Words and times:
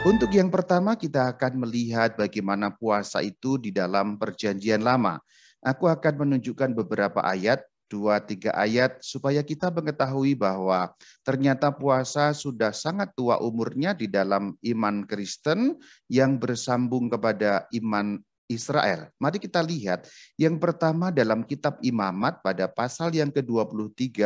Untuk 0.00 0.32
yang 0.32 0.48
pertama 0.48 0.96
kita 0.96 1.28
akan 1.28 1.60
melihat 1.68 2.16
bagaimana 2.16 2.72
puasa 2.72 3.20
itu 3.20 3.60
di 3.60 3.68
dalam 3.68 4.16
perjanjian 4.16 4.80
lama. 4.80 5.20
Aku 5.60 5.92
akan 5.92 6.24
menunjukkan 6.24 6.72
beberapa 6.72 7.20
ayat, 7.20 7.60
dua 7.84 8.16
tiga 8.16 8.48
ayat, 8.56 8.96
supaya 9.04 9.44
kita 9.44 9.68
mengetahui 9.68 10.32
bahwa 10.32 10.88
ternyata 11.20 11.68
puasa 11.68 12.32
sudah 12.32 12.72
sangat 12.72 13.12
tua 13.12 13.44
umurnya 13.44 13.92
di 13.92 14.08
dalam 14.08 14.56
iman 14.64 15.04
Kristen 15.04 15.76
yang 16.08 16.40
bersambung 16.40 17.12
kepada 17.12 17.68
iman 17.68 18.16
Israel. 18.48 19.12
Mari 19.20 19.36
kita 19.36 19.60
lihat 19.60 20.08
yang 20.40 20.56
pertama 20.56 21.12
dalam 21.12 21.44
kitab 21.44 21.76
Imamat 21.84 22.40
pada 22.40 22.72
pasal 22.72 23.12
yang 23.12 23.28
ke-23 23.28 24.16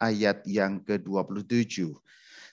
ayat 0.00 0.40
yang 0.48 0.80
ke-27. 0.80 1.92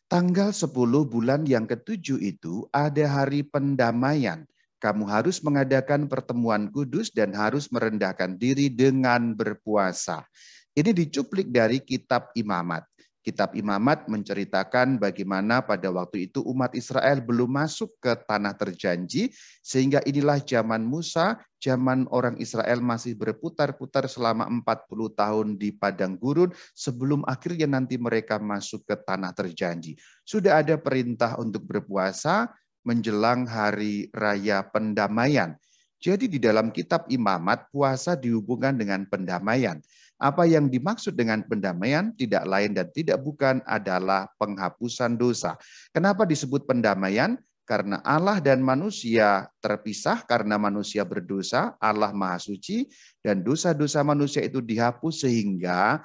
Tanggal 0.08 0.56
10 0.56 0.72
bulan 1.04 1.44
yang 1.44 1.68
ketujuh 1.68 2.24
itu 2.24 2.64
ada 2.72 3.04
hari 3.12 3.44
pendamaian. 3.44 4.48
Kamu 4.80 5.04
harus 5.04 5.44
mengadakan 5.44 6.08
pertemuan 6.08 6.72
kudus 6.72 7.12
dan 7.12 7.36
harus 7.36 7.68
merendahkan 7.68 8.40
diri 8.40 8.72
dengan 8.72 9.36
berpuasa. 9.36 10.24
Ini 10.72 10.96
dicuplik 10.96 11.52
dari 11.52 11.84
kitab 11.84 12.32
Imamat. 12.40 12.88
Kitab 13.28 13.60
Imamat 13.60 14.08
menceritakan 14.08 15.04
bagaimana 15.04 15.60
pada 15.60 15.92
waktu 15.92 16.32
itu 16.32 16.40
umat 16.48 16.72
Israel 16.72 17.20
belum 17.20 17.60
masuk 17.60 18.00
ke 18.00 18.16
tanah 18.24 18.56
terjanji, 18.56 19.36
sehingga 19.60 20.00
inilah 20.08 20.40
zaman 20.40 20.88
Musa, 20.88 21.36
zaman 21.60 22.08
orang 22.08 22.40
Israel 22.40 22.80
masih 22.80 23.20
berputar-putar 23.20 24.08
selama 24.08 24.48
40 24.48 25.12
tahun 25.12 25.48
di 25.60 25.76
padang 25.76 26.16
gurun 26.16 26.56
sebelum 26.72 27.28
akhirnya 27.28 27.68
nanti 27.68 28.00
mereka 28.00 28.40
masuk 28.40 28.88
ke 28.88 28.96
tanah 28.96 29.36
terjanji. 29.36 30.00
Sudah 30.24 30.64
ada 30.64 30.80
perintah 30.80 31.36
untuk 31.36 31.68
berpuasa 31.68 32.48
menjelang 32.88 33.44
hari 33.44 34.08
raya 34.16 34.64
pendamaian. 34.64 35.60
Jadi 36.00 36.32
di 36.32 36.40
dalam 36.40 36.72
kitab 36.72 37.12
Imamat 37.12 37.68
puasa 37.76 38.16
dihubungkan 38.16 38.80
dengan 38.80 39.04
pendamaian. 39.04 39.84
Apa 40.18 40.50
yang 40.50 40.66
dimaksud 40.66 41.14
dengan 41.14 41.46
pendamaian 41.46 42.10
tidak 42.18 42.44
lain 42.50 42.74
dan 42.74 42.90
tidak 42.90 43.22
bukan 43.22 43.62
adalah 43.70 44.26
penghapusan 44.42 45.14
dosa. 45.14 45.54
Kenapa 45.94 46.26
disebut 46.26 46.66
pendamaian? 46.66 47.38
Karena 47.68 48.00
Allah 48.02 48.40
dan 48.40 48.64
manusia 48.64 49.52
terpisah 49.60 50.24
karena 50.24 50.56
manusia 50.56 51.04
berdosa, 51.04 51.76
Allah 51.84 52.16
Maha 52.16 52.40
Suci 52.40 52.88
dan 53.20 53.44
dosa-dosa 53.44 54.08
manusia 54.08 54.40
itu 54.40 54.64
dihapus 54.64 55.28
sehingga 55.28 56.00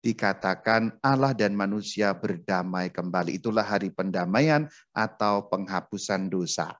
dikatakan 0.00 0.96
Allah 1.04 1.36
dan 1.36 1.52
manusia 1.56 2.12
berdamai 2.16 2.88
kembali. 2.88 3.36
Itulah 3.36 3.64
hari 3.64 3.92
pendamaian 3.92 4.64
atau 4.96 5.44
penghapusan 5.48 6.28
dosa. 6.32 6.72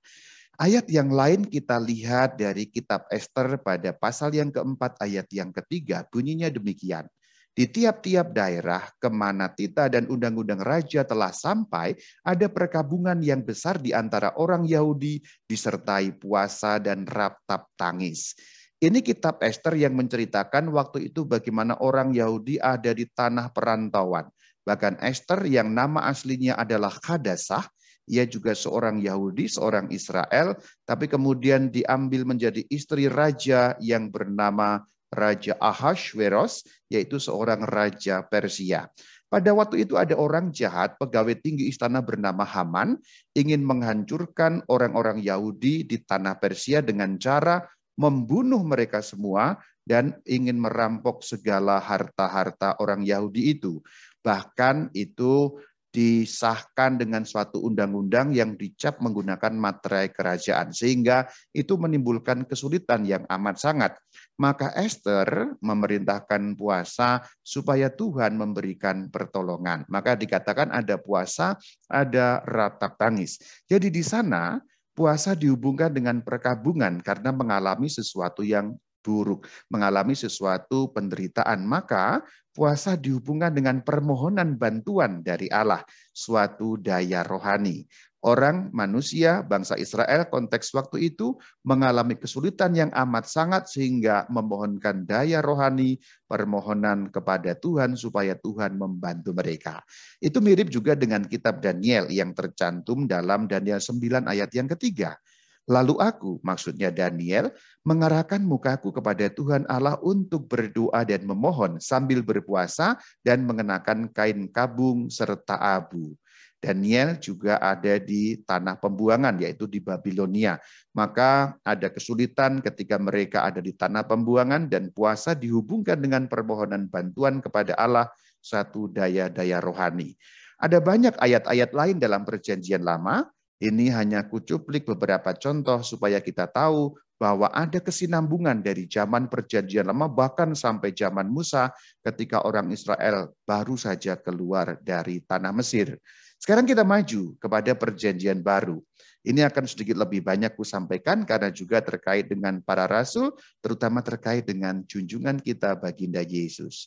Ayat 0.55 0.87
yang 0.87 1.11
lain 1.11 1.43
kita 1.51 1.83
lihat 1.83 2.39
dari 2.39 2.71
kitab 2.71 3.11
Esther 3.11 3.59
pada 3.59 3.91
pasal 3.91 4.39
yang 4.39 4.55
keempat 4.55 5.03
ayat 5.03 5.27
yang 5.35 5.51
ketiga 5.51 6.07
bunyinya 6.07 6.47
demikian. 6.47 7.11
Di 7.55 7.67
tiap-tiap 7.67 8.31
daerah 8.31 8.87
ke 8.99 9.11
mana 9.11 9.51
tita 9.51 9.91
dan 9.91 10.07
undang-undang 10.07 10.63
raja 10.63 11.03
telah 11.03 11.35
sampai, 11.35 11.99
ada 12.23 12.47
perkabungan 12.47 13.19
yang 13.19 13.43
besar 13.43 13.83
di 13.83 13.91
antara 13.91 14.35
orang 14.39 14.63
Yahudi 14.63 15.23
disertai 15.47 16.15
puasa 16.19 16.79
dan 16.79 17.03
raptap 17.03 17.71
tangis. 17.75 18.39
Ini 18.79 19.03
kitab 19.03 19.43
Esther 19.43 19.75
yang 19.75 19.99
menceritakan 19.99 20.71
waktu 20.71 21.11
itu 21.11 21.27
bagaimana 21.27 21.79
orang 21.83 22.15
Yahudi 22.15 22.63
ada 22.63 22.95
di 22.95 23.07
tanah 23.11 23.51
perantauan. 23.51 24.31
Bahkan 24.63 25.03
Esther 25.03 25.47
yang 25.51 25.75
nama 25.75 26.07
aslinya 26.11 26.59
adalah 26.59 26.95
Hadasah, 26.95 27.67
ia 28.05 28.29
juga 28.29 28.53
seorang 28.53 29.01
Yahudi, 29.01 29.49
seorang 29.49 29.89
Israel, 29.89 30.57
tapi 30.85 31.09
kemudian 31.09 31.73
diambil 31.73 32.29
menjadi 32.29 32.65
istri 32.69 33.09
raja 33.09 33.77
yang 33.81 34.13
bernama 34.13 34.85
Raja 35.15 35.55
Ahasveros, 35.63 36.67
yaitu 36.91 37.23
seorang 37.23 37.63
raja 37.65 38.27
Persia. 38.27 38.91
Pada 39.31 39.51
waktu 39.51 39.83
itu 39.83 39.99
ada 39.99 40.15
orang 40.15 40.55
jahat, 40.55 40.95
pegawai 40.95 41.35
tinggi 41.43 41.67
istana 41.67 41.99
bernama 41.99 42.47
Haman, 42.47 42.99
ingin 43.35 43.67
menghancurkan 43.67 44.63
orang-orang 44.71 45.19
Yahudi 45.19 45.83
di 45.83 45.99
tanah 46.03 46.39
Persia 46.39 46.83
dengan 46.83 47.19
cara 47.19 47.67
membunuh 47.99 48.63
mereka 48.63 49.03
semua 49.03 49.59
dan 49.87 50.19
ingin 50.27 50.59
merampok 50.59 51.23
segala 51.23 51.79
harta-harta 51.79 52.79
orang 52.79 53.03
Yahudi 53.03 53.59
itu. 53.59 53.83
Bahkan 54.23 54.95
itu 54.97 55.59
disahkan 55.95 56.99
dengan 56.99 57.23
suatu 57.23 57.63
undang-undang 57.63 58.35
yang 58.35 58.59
dicap 58.59 58.99
menggunakan 58.99 59.55
materai 59.55 60.11
kerajaan 60.11 60.75
sehingga 60.75 61.31
itu 61.55 61.79
menimbulkan 61.79 62.43
kesulitan 62.43 63.07
yang 63.07 63.23
amat 63.31 63.63
sangat. 63.63 63.93
Maka 64.35 64.75
Esther 64.75 65.55
memerintahkan 65.63 66.59
puasa 66.59 67.23
supaya 67.47 67.87
Tuhan 67.87 68.35
memberikan 68.35 69.07
pertolongan. 69.07 69.87
Maka 69.87 70.19
dikatakan 70.19 70.75
ada 70.75 70.99
puasa, 70.99 71.55
ada 71.87 72.43
ratap 72.43 72.99
tangis. 72.99 73.39
Jadi 73.71 73.95
di 73.95 74.03
sana 74.03 74.59
puasa 74.99 75.39
dihubungkan 75.39 75.95
dengan 75.95 76.19
perkabungan 76.27 76.99
karena 77.07 77.31
mengalami 77.31 77.87
sesuatu 77.87 78.43
yang 78.43 78.75
buruk, 79.05 79.45
mengalami 79.69 80.17
sesuatu 80.17 80.89
penderitaan, 80.97 81.61
maka 81.69 82.25
puasa 82.57 82.97
dihubungkan 82.97 83.53
dengan 83.53 83.85
permohonan 83.85 84.57
bantuan 84.57 85.21
dari 85.21 85.53
Allah, 85.53 85.85
suatu 86.17 86.81
daya 86.81 87.21
rohani. 87.21 87.85
Orang 88.25 88.73
manusia, 88.73 89.45
bangsa 89.45 89.77
Israel 89.77 90.33
konteks 90.33 90.73
waktu 90.73 91.13
itu 91.13 91.37
mengalami 91.61 92.17
kesulitan 92.17 92.73
yang 92.73 92.89
amat 92.89 93.29
sangat 93.29 93.69
sehingga 93.69 94.25
memohonkan 94.33 95.05
daya 95.05 95.45
rohani, 95.45 96.01
permohonan 96.25 97.13
kepada 97.13 97.53
Tuhan 97.53 98.01
supaya 98.01 98.33
Tuhan 98.33 98.81
membantu 98.81 99.37
mereka. 99.37 99.85
Itu 100.25 100.41
mirip 100.41 100.73
juga 100.73 100.97
dengan 100.97 101.29
kitab 101.29 101.61
Daniel 101.61 102.09
yang 102.09 102.33
tercantum 102.33 103.05
dalam 103.05 103.45
Daniel 103.45 103.85
9 103.85 104.25
ayat 104.25 104.49
yang 104.57 104.73
ketiga. 104.73 105.21
Lalu 105.65 105.97
aku, 105.97 106.45
maksudnya 106.45 106.93
Daniel, 106.93 107.49
mengarahkan 107.89 108.45
mukaku 108.45 108.93
kepada 108.93 109.33
Tuhan 109.33 109.65
Allah 109.65 109.97
untuk 110.05 110.45
berdoa 110.45 111.01
dan 111.09 111.25
memohon 111.25 111.81
sambil 111.81 112.21
berpuasa 112.21 113.01
dan 113.25 113.49
mengenakan 113.49 114.13
kain 114.13 114.45
kabung 114.53 115.09
serta 115.09 115.57
abu. 115.57 116.13
Daniel 116.61 117.21
juga 117.21 117.61
ada 117.61 118.01
di 118.01 118.41
tanah 118.41 118.81
pembuangan, 118.81 119.37
yaitu 119.37 119.69
di 119.69 119.85
Babilonia. 119.85 120.57
Maka 120.97 121.61
ada 121.61 121.93
kesulitan 121.93 122.65
ketika 122.65 122.97
mereka 122.97 123.45
ada 123.45 123.61
di 123.61 123.77
tanah 123.77 124.05
pembuangan 124.09 124.69
dan 124.69 124.89
puasa 124.89 125.37
dihubungkan 125.37 126.01
dengan 126.01 126.25
permohonan 126.25 126.89
bantuan 126.89 127.45
kepada 127.45 127.77
Allah, 127.77 128.09
satu 128.41 128.89
daya-daya 128.89 129.61
rohani. 129.61 130.17
Ada 130.57 130.81
banyak 130.81 131.21
ayat-ayat 131.21 131.77
lain 131.77 131.97
dalam 132.01 132.25
perjanjian 132.25 132.81
lama 132.81 133.29
ini 133.63 133.91
hanya 133.91 134.27
kucuplik 134.27 134.83
beberapa 134.89 135.31
contoh 135.39 135.79
supaya 135.87 136.19
kita 136.19 136.51
tahu 136.51 136.95
bahwa 137.15 137.47
ada 137.55 137.79
kesinambungan 137.79 138.59
dari 138.59 138.91
zaman 138.91 139.31
perjanjian 139.31 139.87
lama 139.87 140.11
bahkan 140.11 140.53
sampai 140.53 140.91
zaman 140.91 141.31
Musa 141.31 141.71
ketika 142.03 142.43
orang 142.43 142.75
Israel 142.75 143.31
baru 143.47 143.79
saja 143.79 144.19
keluar 144.19 144.77
dari 144.83 145.23
tanah 145.23 145.55
Mesir. 145.55 145.95
Sekarang 146.43 146.67
kita 146.67 146.83
maju 146.83 147.39
kepada 147.39 147.73
perjanjian 147.73 148.43
baru. 148.43 148.83
Ini 149.25 149.49
akan 149.49 149.65
sedikit 149.65 149.97
lebih 149.97 150.21
banyak 150.21 150.53
kusampaikan 150.53 151.25
karena 151.25 151.49
juga 151.49 151.81
terkait 151.81 152.29
dengan 152.29 152.61
para 152.61 152.85
rasul, 152.85 153.33
terutama 153.65 154.05
terkait 154.05 154.45
dengan 154.45 154.85
junjungan 154.85 155.41
kita 155.41 155.81
baginda 155.81 156.21
Yesus. 156.21 156.85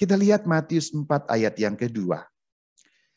Kita 0.00 0.16
lihat 0.16 0.48
Matius 0.48 0.96
4 0.96 1.04
ayat 1.28 1.54
yang 1.60 1.76
kedua. 1.76 2.24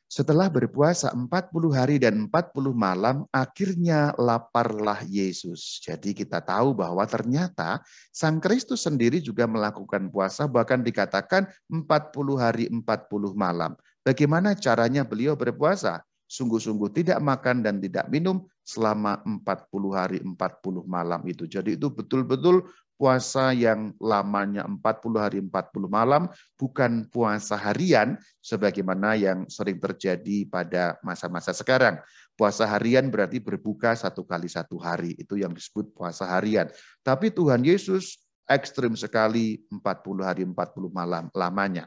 Setelah 0.08 0.48
berpuasa 0.48 1.12
40 1.12 1.28
hari 1.76 2.00
dan 2.00 2.32
40 2.32 2.72
malam, 2.72 3.28
akhirnya 3.28 4.16
laparlah 4.16 5.04
Yesus. 5.04 5.84
Jadi 5.84 6.16
kita 6.16 6.40
tahu 6.40 6.72
bahwa 6.72 7.04
ternyata 7.04 7.84
Sang 8.16 8.40
Kristus 8.40 8.88
sendiri 8.88 9.20
juga 9.20 9.44
melakukan 9.52 10.08
puasa, 10.08 10.48
bahkan 10.48 10.80
dikatakan 10.80 11.52
40 11.68 12.40
hari 12.40 12.72
40 12.72 13.36
malam. 13.36 13.76
Bagaimana 14.00 14.56
caranya 14.56 15.04
beliau 15.04 15.36
berpuasa? 15.36 16.00
Sungguh-sungguh 16.28 16.92
tidak 16.92 17.20
makan 17.20 17.64
dan 17.64 17.84
tidak 17.84 18.08
minum 18.08 18.48
selama 18.64 19.20
40 19.24 19.92
hari 19.92 20.20
40 20.24 20.88
malam 20.88 21.20
itu. 21.28 21.48
Jadi 21.48 21.76
itu 21.76 21.92
betul-betul 21.92 22.64
puasa 22.98 23.54
yang 23.54 23.94
lamanya 24.02 24.66
40 24.66 24.82
hari 25.22 25.40
40 25.40 25.88
malam, 25.88 26.26
bukan 26.58 27.06
puasa 27.08 27.54
harian 27.54 28.18
sebagaimana 28.42 29.14
yang 29.14 29.46
sering 29.48 29.78
terjadi 29.78 30.50
pada 30.50 30.98
masa-masa 31.06 31.54
sekarang. 31.54 32.02
Puasa 32.34 32.66
harian 32.66 33.08
berarti 33.08 33.38
berbuka 33.38 33.94
satu 33.94 34.26
kali 34.26 34.50
satu 34.50 34.82
hari, 34.82 35.14
itu 35.16 35.38
yang 35.38 35.54
disebut 35.54 35.94
puasa 35.94 36.26
harian. 36.26 36.68
Tapi 37.06 37.30
Tuhan 37.30 37.62
Yesus 37.62 38.18
ekstrim 38.50 38.98
sekali 38.98 39.62
40 39.70 40.26
hari 40.26 40.44
40 40.44 40.58
malam 40.90 41.30
lamanya. 41.38 41.86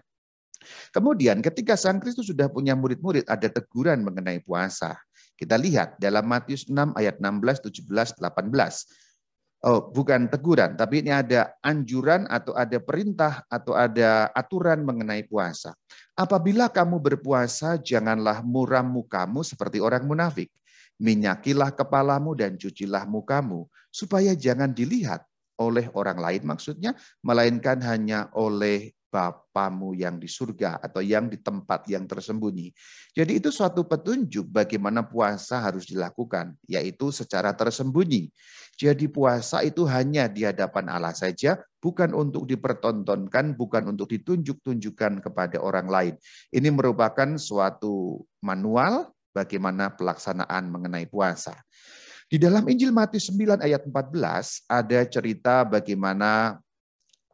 Kemudian 0.92 1.40
ketika 1.40 1.72
Sang 1.74 1.98
Kristus 1.98 2.28
sudah 2.28 2.46
punya 2.52 2.76
murid-murid, 2.76 3.24
ada 3.26 3.48
teguran 3.48 4.04
mengenai 4.04 4.44
puasa. 4.44 4.96
Kita 5.34 5.56
lihat 5.56 5.96
dalam 5.96 6.28
Matius 6.28 6.68
6 6.68 6.92
ayat 7.00 7.16
16, 7.16 7.64
17, 7.64 8.20
18. 8.20 9.09
Oh, 9.60 9.92
bukan 9.92 10.24
teguran, 10.32 10.72
tapi 10.72 11.04
ini 11.04 11.12
ada 11.12 11.52
anjuran 11.60 12.24
atau 12.32 12.56
ada 12.56 12.80
perintah 12.80 13.44
atau 13.44 13.76
ada 13.76 14.32
aturan 14.32 14.80
mengenai 14.80 15.28
puasa. 15.28 15.76
Apabila 16.16 16.72
kamu 16.72 16.96
berpuasa, 16.96 17.76
janganlah 17.76 18.40
muram 18.40 18.88
mukamu 18.88 19.44
seperti 19.44 19.76
orang 19.76 20.08
munafik. 20.08 20.48
Minyakilah 20.96 21.76
kepalamu 21.76 22.32
dan 22.32 22.56
cucilah 22.56 23.04
mukamu, 23.04 23.68
supaya 23.92 24.32
jangan 24.32 24.72
dilihat 24.72 25.28
oleh 25.60 25.92
orang 25.92 26.16
lain 26.16 26.40
maksudnya, 26.48 26.96
melainkan 27.20 27.84
hanya 27.84 28.32
oleh 28.32 28.96
Bapamu 29.10 29.90
yang 29.98 30.22
di 30.22 30.30
surga 30.30 30.78
atau 30.78 31.02
yang 31.02 31.26
di 31.26 31.42
tempat 31.42 31.82
yang 31.90 32.06
tersembunyi. 32.06 32.70
Jadi 33.10 33.42
itu 33.42 33.50
suatu 33.50 33.82
petunjuk 33.82 34.46
bagaimana 34.46 35.02
puasa 35.02 35.58
harus 35.58 35.90
dilakukan, 35.90 36.54
yaitu 36.70 37.10
secara 37.10 37.50
tersembunyi. 37.50 38.30
Jadi 38.78 39.10
puasa 39.10 39.66
itu 39.66 39.82
hanya 39.90 40.30
di 40.30 40.46
hadapan 40.46 40.94
Allah 40.94 41.12
saja, 41.12 41.58
bukan 41.82 42.14
untuk 42.14 42.46
dipertontonkan, 42.46 43.58
bukan 43.58 43.90
untuk 43.90 44.08
ditunjuk-tunjukkan 44.14 45.26
kepada 45.26 45.58
orang 45.58 45.90
lain. 45.90 46.14
Ini 46.54 46.70
merupakan 46.70 47.34
suatu 47.34 48.22
manual 48.40 49.10
bagaimana 49.34 49.90
pelaksanaan 49.90 50.70
mengenai 50.70 51.10
puasa. 51.10 51.58
Di 52.30 52.38
dalam 52.38 52.62
Injil 52.70 52.94
Matius 52.94 53.26
9 53.34 53.58
ayat 53.58 53.82
14 53.82 54.70
ada 54.70 55.00
cerita 55.10 55.66
bagaimana 55.66 56.62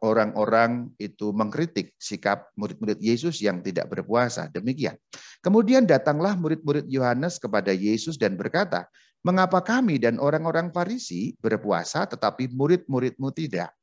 orang-orang 0.03 0.93
itu 1.01 1.33
mengkritik 1.33 1.93
sikap 1.97 2.53
murid-murid 2.53 3.01
Yesus 3.01 3.41
yang 3.41 3.61
tidak 3.65 3.89
berpuasa. 3.89 4.49
Demikian. 4.49 4.97
Kemudian 5.41 5.85
datanglah 5.89 6.37
murid-murid 6.37 6.85
Yohanes 6.89 7.41
kepada 7.41 7.73
Yesus 7.73 8.17
dan 8.17 8.37
berkata, 8.37 8.85
Mengapa 9.25 9.59
kami 9.59 9.97
dan 9.97 10.21
orang-orang 10.21 10.69
Farisi 10.69 11.33
berpuasa 11.41 12.05
tetapi 12.05 12.53
murid-muridmu 12.53 13.33
tidak? 13.33 13.73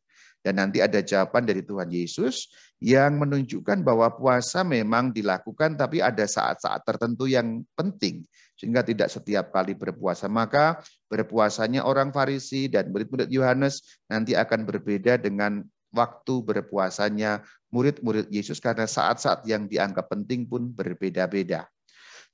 Dan 0.45 0.61
nanti 0.61 0.85
ada 0.85 1.01
jawaban 1.01 1.49
dari 1.49 1.65
Tuhan 1.65 1.89
Yesus 1.89 2.53
yang 2.77 3.17
menunjukkan 3.17 3.81
bahwa 3.81 4.13
puasa 4.13 4.61
memang 4.61 5.09
dilakukan 5.09 5.77
tapi 5.77 6.05
ada 6.05 6.29
saat-saat 6.29 6.85
tertentu 6.85 7.25
yang 7.25 7.65
penting. 7.73 8.25
Sehingga 8.57 8.85
tidak 8.85 9.09
setiap 9.09 9.53
kali 9.53 9.73
berpuasa. 9.73 10.29
Maka 10.29 10.85
berpuasanya 11.09 11.89
orang 11.89 12.13
Farisi 12.13 12.69
dan 12.69 12.93
murid-murid 12.93 13.33
Yohanes 13.33 14.01
nanti 14.09 14.37
akan 14.37 14.69
berbeda 14.69 15.17
dengan 15.17 15.65
waktu 15.95 16.35
berpuasanya 16.43 17.47
murid-murid 17.71 18.29
Yesus 18.29 18.59
karena 18.59 18.85
saat-saat 18.85 19.47
yang 19.47 19.71
dianggap 19.71 20.11
penting 20.11 20.45
pun 20.45 20.69
berbeda-beda. 20.75 21.71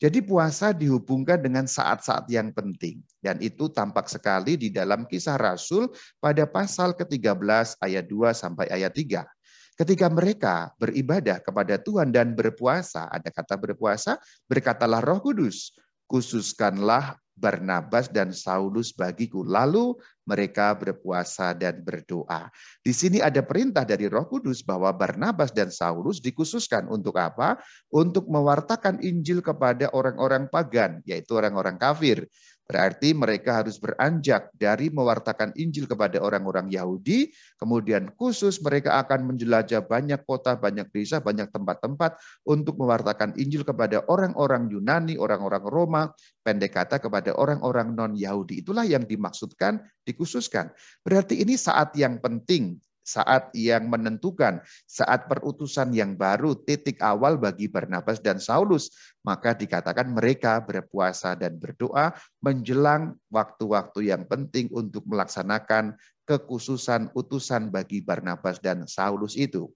Jadi 0.01 0.25
puasa 0.25 0.73
dihubungkan 0.73 1.45
dengan 1.45 1.69
saat-saat 1.69 2.25
yang 2.33 2.57
penting. 2.57 3.05
Dan 3.21 3.37
itu 3.45 3.69
tampak 3.69 4.09
sekali 4.09 4.57
di 4.57 4.73
dalam 4.73 5.05
kisah 5.05 5.37
Rasul 5.37 5.93
pada 6.17 6.49
pasal 6.49 6.97
ke-13 6.97 7.77
ayat 7.85 8.09
2 8.09 8.33
sampai 8.33 8.73
ayat 8.73 8.97
3. 8.97 9.29
Ketika 9.77 10.09
mereka 10.09 10.73
beribadah 10.81 11.41
kepada 11.45 11.77
Tuhan 11.77 12.09
dan 12.13 12.33
berpuasa, 12.33 13.13
ada 13.13 13.29
kata 13.29 13.61
berpuasa, 13.61 14.17
berkatalah 14.49 15.05
roh 15.05 15.21
kudus, 15.21 15.77
khususkanlah 16.09 17.21
Barnabas 17.41 18.13
dan 18.13 18.37
Saulus 18.37 18.93
bagiku. 18.93 19.41
Lalu 19.41 19.97
mereka 20.29 20.77
berpuasa 20.77 21.57
dan 21.57 21.81
berdoa. 21.81 22.53
Di 22.85 22.93
sini 22.93 23.19
ada 23.25 23.41
perintah 23.41 23.83
dari 23.89 24.07
Roh 24.07 24.29
Kudus 24.29 24.61
bahwa 24.61 24.93
Barnabas 24.93 25.51
dan 25.51 25.73
Saulus 25.73 26.21
dikhususkan 26.21 26.87
untuk 26.93 27.17
apa? 27.17 27.57
Untuk 27.89 28.29
mewartakan 28.29 29.01
Injil 29.01 29.41
kepada 29.41 29.89
orang-orang 29.97 30.53
pagan, 30.53 31.01
yaitu 31.09 31.35
orang-orang 31.35 31.81
kafir. 31.81 32.29
Berarti 32.71 33.11
mereka 33.19 33.59
harus 33.59 33.83
beranjak 33.83 34.55
dari 34.55 34.95
mewartakan 34.95 35.51
Injil 35.59 35.91
kepada 35.91 36.23
orang-orang 36.23 36.71
Yahudi, 36.71 37.35
kemudian 37.59 38.15
khusus 38.15 38.63
mereka 38.63 39.03
akan 39.03 39.27
menjelajah 39.27 39.83
banyak 39.83 40.23
kota, 40.23 40.55
banyak 40.55 40.87
desa, 40.95 41.19
banyak 41.19 41.51
tempat-tempat 41.51 42.23
untuk 42.47 42.79
mewartakan 42.79 43.35
Injil 43.35 43.67
kepada 43.67 44.07
orang-orang 44.07 44.71
Yunani, 44.71 45.19
orang-orang 45.19 45.67
Roma, 45.67 46.03
pendek 46.47 46.79
kata 46.79 47.03
kepada 47.03 47.35
orang-orang 47.35 47.91
non-Yahudi. 47.91 48.63
Itulah 48.63 48.87
yang 48.87 49.03
dimaksudkan 49.03 49.83
dikhususkan. 50.07 50.71
Berarti 51.03 51.43
ini 51.43 51.59
saat 51.59 51.91
yang 51.99 52.23
penting 52.23 52.79
saat 53.05 53.53
yang 53.53 53.93
menentukan, 53.93 54.65
saat 54.89 55.29
perutusan 55.29 55.93
yang 55.93 56.17
baru, 56.17 56.57
titik 56.57 57.05
awal 57.05 57.37
bagi 57.37 57.69
Barnabas 57.69 58.25
dan 58.25 58.41
Saulus. 58.41 58.89
Maka 59.21 59.53
dikatakan 59.53 60.09
mereka 60.09 60.65
berpuasa 60.65 61.37
dan 61.37 61.61
berdoa 61.61 62.17
menjelang 62.41 63.20
waktu-waktu 63.31 64.11
yang 64.11 64.27
penting 64.27 64.69
untuk 64.75 65.07
melaksanakan 65.07 65.95
kekhususan 66.31 67.11
utusan 67.11 67.75
bagi 67.75 67.99
Barnabas 68.07 68.63
dan 68.63 68.87
Saulus 68.87 69.35
itu. 69.35 69.67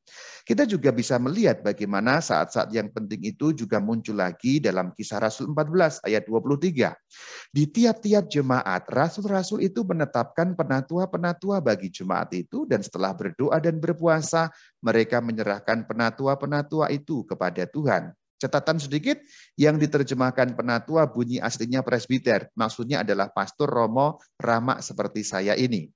Kita 0.46 0.62
juga 0.62 0.94
bisa 0.94 1.18
melihat 1.18 1.66
bagaimana 1.66 2.22
saat-saat 2.22 2.70
yang 2.70 2.94
penting 2.94 3.26
itu 3.26 3.50
juga 3.50 3.82
muncul 3.82 4.14
lagi 4.14 4.62
dalam 4.62 4.94
kisah 4.94 5.18
Rasul 5.18 5.50
14 5.50 6.06
ayat 6.06 6.22
23. 6.30 6.94
Di 7.50 7.66
tiap-tiap 7.66 8.30
jemaat, 8.30 8.86
rasul-rasul 8.86 9.66
itu 9.66 9.82
menetapkan 9.82 10.54
penatua-penatua 10.54 11.58
bagi 11.58 11.90
jemaat 11.90 12.30
itu 12.38 12.70
dan 12.70 12.86
setelah 12.86 13.10
berdoa 13.18 13.58
dan 13.58 13.82
berpuasa, 13.82 14.46
mereka 14.78 15.18
menyerahkan 15.18 15.82
penatua-penatua 15.90 16.94
itu 16.94 17.26
kepada 17.26 17.66
Tuhan. 17.66 18.14
Catatan 18.38 18.82
sedikit 18.82 19.22
yang 19.54 19.78
diterjemahkan 19.78 20.58
penatua 20.58 21.06
bunyi 21.06 21.38
aslinya 21.38 21.80
presbiter. 21.86 22.50
Maksudnya 22.58 23.06
adalah 23.06 23.30
pastor 23.30 23.70
Romo 23.70 24.18
Rama 24.36 24.82
seperti 24.82 25.22
saya 25.22 25.54
ini. 25.54 25.86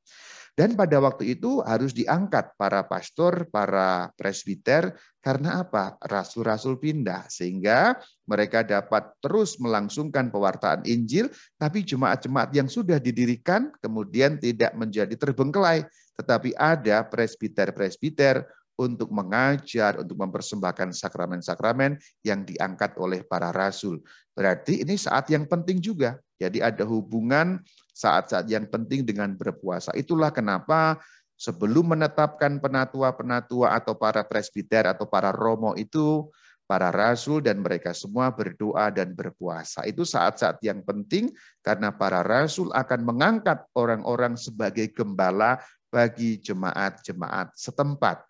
Dan 0.58 0.74
pada 0.74 0.98
waktu 0.98 1.38
itu 1.38 1.62
harus 1.62 1.94
diangkat 1.94 2.58
para 2.58 2.82
pastor, 2.82 3.46
para 3.46 4.10
presbiter, 4.18 4.90
karena 5.22 5.62
apa? 5.62 5.94
Rasul-rasul 6.02 6.82
pindah, 6.82 7.30
sehingga 7.30 7.94
mereka 8.26 8.66
dapat 8.66 9.06
terus 9.22 9.54
melangsungkan 9.62 10.34
pewartaan 10.34 10.82
Injil, 10.82 11.30
tapi 11.62 11.86
jemaat-jemaat 11.86 12.50
yang 12.50 12.66
sudah 12.66 12.98
didirikan 12.98 13.70
kemudian 13.78 14.42
tidak 14.42 14.74
menjadi 14.74 15.14
terbengkelai, 15.14 15.86
tetapi 16.18 16.50
ada 16.58 17.06
presbiter-presbiter 17.06 18.42
untuk 18.78 19.10
mengajar, 19.10 19.98
untuk 19.98 20.14
mempersembahkan 20.14 20.94
sakramen-sakramen 20.94 21.98
yang 22.22 22.46
diangkat 22.46 22.94
oleh 22.94 23.26
para 23.26 23.50
rasul. 23.50 23.98
Berarti 24.38 24.86
ini 24.86 24.94
saat 24.94 25.26
yang 25.34 25.50
penting 25.50 25.82
juga. 25.82 26.14
Jadi 26.38 26.62
ada 26.62 26.86
hubungan 26.86 27.58
saat-saat 27.90 28.46
yang 28.46 28.70
penting 28.70 29.02
dengan 29.02 29.34
berpuasa. 29.34 29.90
Itulah 29.98 30.30
kenapa 30.30 31.02
sebelum 31.34 31.98
menetapkan 31.98 32.62
penatua-penatua 32.62 33.74
atau 33.74 33.98
para 33.98 34.22
presbiter 34.22 34.86
atau 34.86 35.10
para 35.10 35.34
romo 35.34 35.74
itu, 35.74 36.30
para 36.68 36.94
rasul 36.94 37.42
dan 37.42 37.58
mereka 37.58 37.90
semua 37.90 38.30
berdoa 38.30 38.94
dan 38.94 39.10
berpuasa. 39.16 39.82
Itu 39.88 40.06
saat-saat 40.06 40.62
yang 40.62 40.86
penting 40.86 41.34
karena 41.66 41.90
para 41.90 42.22
rasul 42.22 42.70
akan 42.70 43.00
mengangkat 43.02 43.66
orang-orang 43.74 44.38
sebagai 44.38 44.86
gembala 44.94 45.58
bagi 45.88 46.36
jemaat-jemaat 46.38 47.56
setempat. 47.56 48.27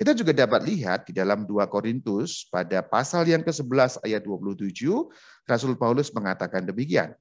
Kita 0.00 0.16
juga 0.16 0.32
dapat 0.32 0.64
lihat 0.64 1.04
di 1.04 1.12
dalam 1.12 1.44
2 1.44 1.60
Korintus 1.68 2.48
pada 2.48 2.80
pasal 2.80 3.28
yang 3.28 3.44
ke-11 3.44 4.00
ayat 4.00 4.24
27, 4.24 4.72
Rasul 5.44 5.76
Paulus 5.76 6.08
mengatakan 6.16 6.64
demikian. 6.64 7.12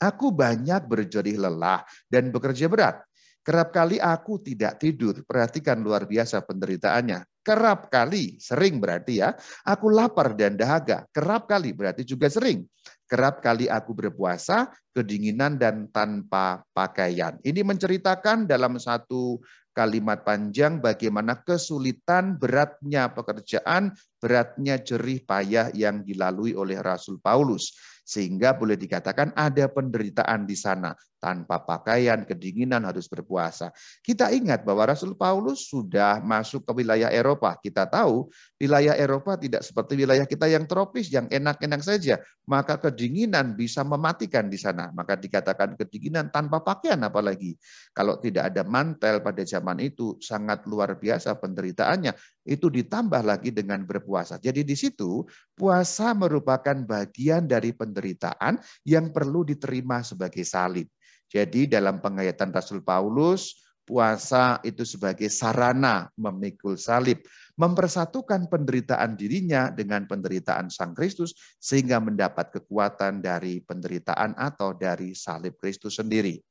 Aku 0.00 0.32
banyak 0.32 0.80
berjerih 0.88 1.36
lelah 1.36 1.84
dan 2.08 2.32
bekerja 2.32 2.72
berat. 2.72 3.04
Kerap 3.44 3.68
kali 3.68 4.00
aku 4.00 4.40
tidak 4.40 4.80
tidur. 4.80 5.28
Perhatikan 5.28 5.76
luar 5.84 6.08
biasa 6.08 6.40
penderitaannya. 6.40 7.20
Kerap 7.44 7.92
kali, 7.92 8.40
sering 8.40 8.80
berarti 8.80 9.20
ya. 9.20 9.36
Aku 9.68 9.92
lapar 9.92 10.32
dan 10.32 10.56
dahaga. 10.56 11.04
Kerap 11.12 11.44
kali 11.44 11.76
berarti 11.76 12.00
juga 12.00 12.32
sering. 12.32 12.64
Kerap 13.06 13.44
kali 13.44 13.68
aku 13.68 13.92
berpuasa, 13.92 14.72
kedinginan 14.90 15.60
dan 15.60 15.86
tanpa 15.92 16.64
pakaian. 16.72 17.36
Ini 17.44 17.60
menceritakan 17.60 18.48
dalam 18.48 18.80
satu 18.80 19.38
kalimat 19.76 20.24
panjang 20.24 20.80
bagaimana 20.80 21.44
kesulitan 21.44 22.40
beratnya 22.40 23.12
pekerjaan, 23.12 23.92
beratnya 24.16 24.80
jerih 24.80 25.20
payah 25.28 25.68
yang 25.76 26.00
dilalui 26.00 26.56
oleh 26.56 26.80
Rasul 26.80 27.20
Paulus. 27.20 27.76
Sehingga 28.06 28.56
boleh 28.56 28.80
dikatakan 28.80 29.36
ada 29.36 29.68
penderitaan 29.68 30.48
di 30.48 30.56
sana. 30.56 30.96
Tanpa 31.26 31.58
pakaian, 31.58 32.22
kedinginan 32.22 32.86
harus 32.86 33.10
berpuasa. 33.10 33.74
Kita 33.98 34.30
ingat 34.30 34.62
bahwa 34.62 34.86
Rasul 34.86 35.18
Paulus 35.18 35.66
sudah 35.66 36.22
masuk 36.22 36.62
ke 36.62 36.70
wilayah 36.70 37.10
Eropa. 37.10 37.58
Kita 37.58 37.82
tahu 37.82 38.30
wilayah 38.62 38.94
Eropa 38.94 39.34
tidak 39.34 39.66
seperti 39.66 39.98
wilayah 39.98 40.22
kita 40.22 40.46
yang 40.46 40.70
tropis, 40.70 41.10
yang 41.10 41.26
enak-enak 41.26 41.82
saja. 41.82 42.22
Maka 42.46 42.78
kedinginan 42.78 43.58
bisa 43.58 43.82
mematikan 43.82 44.46
di 44.46 44.54
sana. 44.54 44.94
Maka 44.94 45.18
dikatakan 45.18 45.74
kedinginan 45.74 46.30
tanpa 46.30 46.62
pakaian 46.62 47.02
apalagi. 47.02 47.58
Kalau 47.90 48.22
tidak 48.22 48.54
ada 48.54 48.62
mantel 48.62 49.18
pada 49.18 49.42
zaman 49.42 49.82
itu 49.82 50.14
sangat 50.22 50.62
luar 50.70 50.94
biasa 50.94 51.34
penderitaannya. 51.42 52.14
itu 52.46 52.70
ditambah 52.70 53.26
lagi 53.26 53.50
dengan 53.50 53.82
berpuasa. 53.82 54.38
Jadi 54.38 54.62
di 54.62 54.78
situ 54.78 55.26
puasa 55.58 56.14
merupakan 56.14 56.78
bagian 56.86 57.50
dari 57.50 57.74
penderitaan 57.74 58.62
yang 58.86 59.10
perlu 59.10 59.42
diterima 59.42 60.06
sebagai 60.06 60.46
salib. 60.46 60.86
Jadi 61.26 61.66
dalam 61.66 61.98
pengayatan 61.98 62.54
Rasul 62.54 62.82
Paulus, 62.86 63.66
puasa 63.86 64.58
itu 64.66 64.82
sebagai 64.82 65.30
sarana 65.30 66.10
memikul 66.18 66.74
salib, 66.74 67.22
mempersatukan 67.54 68.50
penderitaan 68.50 69.14
dirinya 69.14 69.70
dengan 69.70 70.04
penderitaan 70.10 70.66
Sang 70.68 70.92
Kristus 70.92 71.38
sehingga 71.62 72.02
mendapat 72.02 72.50
kekuatan 72.50 73.22
dari 73.22 73.62
penderitaan 73.62 74.34
atau 74.34 74.74
dari 74.74 75.14
salib 75.14 75.54
Kristus 75.62 76.02
sendiri. 76.02 76.42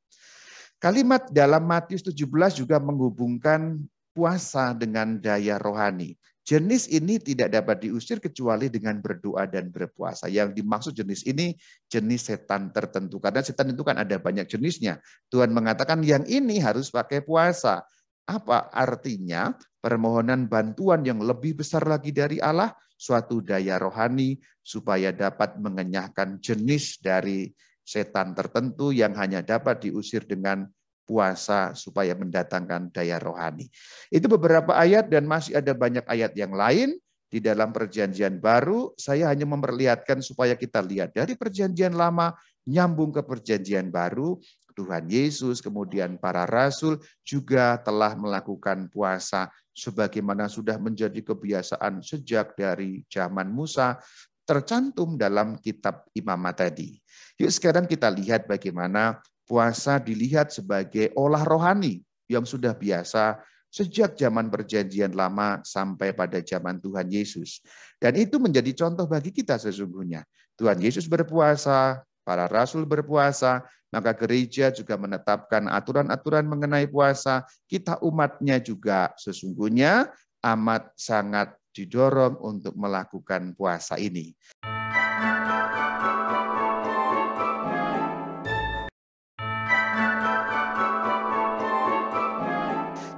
Kalimat 0.79 1.27
dalam 1.31 1.63
Matius 1.67 2.03
17 2.03 2.63
juga 2.63 2.79
menghubungkan 2.79 3.79
puasa 4.15 4.71
dengan 4.71 5.19
daya 5.19 5.59
rohani. 5.59 6.15
Jenis 6.45 6.85
ini 6.93 7.17
tidak 7.17 7.57
dapat 7.57 7.89
diusir 7.89 8.21
kecuali 8.21 8.69
dengan 8.69 9.01
berdoa 9.01 9.49
dan 9.49 9.73
berpuasa. 9.73 10.29
Yang 10.29 10.61
dimaksud 10.61 10.93
jenis 10.93 11.25
ini 11.25 11.57
jenis 11.89 12.29
setan 12.29 12.69
tertentu. 12.69 13.17
Karena 13.17 13.41
setan 13.41 13.73
itu 13.73 13.81
kan 13.81 13.97
ada 13.97 14.21
banyak 14.21 14.45
jenisnya. 14.45 15.01
Tuhan 15.33 15.49
mengatakan 15.49 16.05
yang 16.05 16.21
ini 16.29 16.61
harus 16.61 16.93
pakai 16.93 17.25
puasa. 17.25 17.81
Apa 18.29 18.69
artinya? 18.69 19.57
Permohonan 19.81 20.45
bantuan 20.45 21.01
yang 21.01 21.17
lebih 21.17 21.61
besar 21.65 21.81
lagi 21.85 22.13
dari 22.13 22.37
Allah, 22.37 22.73
suatu 22.93 23.41
daya 23.41 23.81
rohani 23.81 24.37
supaya 24.61 25.09
dapat 25.13 25.57
mengenyahkan 25.57 26.41
jenis 26.41 27.01
dari 27.01 27.49
setan 27.85 28.33
tertentu 28.33 28.89
yang 28.89 29.13
hanya 29.13 29.45
dapat 29.45 29.85
diusir 29.85 30.25
dengan 30.25 30.65
puasa 31.05 31.71
supaya 31.77 32.17
mendatangkan 32.17 32.89
daya 32.91 33.21
rohani. 33.21 33.69
Itu 34.09 34.25
beberapa 34.25 34.73
ayat 34.73 35.07
dan 35.07 35.29
masih 35.29 35.55
ada 35.61 35.71
banyak 35.71 36.03
ayat 36.09 36.33
yang 36.33 36.51
lain 36.51 36.97
di 37.29 37.39
dalam 37.39 37.71
perjanjian 37.71 38.41
baru. 38.41 38.91
Saya 38.97 39.29
hanya 39.29 39.45
memperlihatkan 39.45 40.19
supaya 40.25 40.57
kita 40.57 40.81
lihat 40.81 41.13
dari 41.13 41.37
perjanjian 41.37 41.93
lama 41.93 42.33
nyambung 42.65 43.13
ke 43.13 43.21
perjanjian 43.21 43.93
baru. 43.93 44.41
Tuhan 44.75 45.07
Yesus, 45.07 45.63
kemudian 45.63 46.19
para 46.19 46.43
rasul 46.43 46.99
juga 47.23 47.79
telah 47.79 48.11
melakukan 48.19 48.91
puasa 48.91 49.47
sebagaimana 49.71 50.51
sudah 50.51 50.75
menjadi 50.75 51.23
kebiasaan 51.23 52.03
sejak 52.03 52.59
dari 52.59 53.07
zaman 53.07 53.47
Musa 53.47 53.95
tercantum 54.43 55.15
dalam 55.15 55.57
kitab 55.63 56.05
imamat 56.11 56.67
tadi. 56.69 56.99
Yuk 57.39 57.51
sekarang 57.51 57.87
kita 57.89 58.07
lihat 58.11 58.47
bagaimana 58.47 59.19
puasa 59.45 60.01
dilihat 60.01 60.51
sebagai 60.51 61.13
olah 61.13 61.45
rohani 61.45 62.01
yang 62.25 62.43
sudah 62.43 62.73
biasa 62.73 63.39
sejak 63.69 64.15
zaman 64.15 64.47
perjanjian 64.47 65.11
lama 65.13 65.59
sampai 65.61 66.15
pada 66.15 66.39
zaman 66.39 66.79
Tuhan 66.79 67.11
Yesus. 67.11 67.59
Dan 67.99 68.15
itu 68.15 68.39
menjadi 68.39 68.71
contoh 68.85 69.05
bagi 69.05 69.35
kita 69.35 69.59
sesungguhnya. 69.59 70.23
Tuhan 70.55 70.79
Yesus 70.79 71.11
berpuasa, 71.11 71.99
para 72.23 72.47
rasul 72.47 72.87
berpuasa, 72.87 73.67
maka 73.91 74.15
gereja 74.15 74.71
juga 74.71 74.95
menetapkan 74.95 75.67
aturan-aturan 75.67 76.47
mengenai 76.47 76.87
puasa. 76.87 77.43
Kita 77.67 77.99
umatnya 77.99 78.63
juga 78.63 79.11
sesungguhnya 79.19 80.07
amat 80.43 80.95
sangat 80.95 81.51
didorong 81.75 82.39
untuk 82.39 82.71
melakukan 82.79 83.51
puasa 83.59 83.99
ini. 83.99 84.31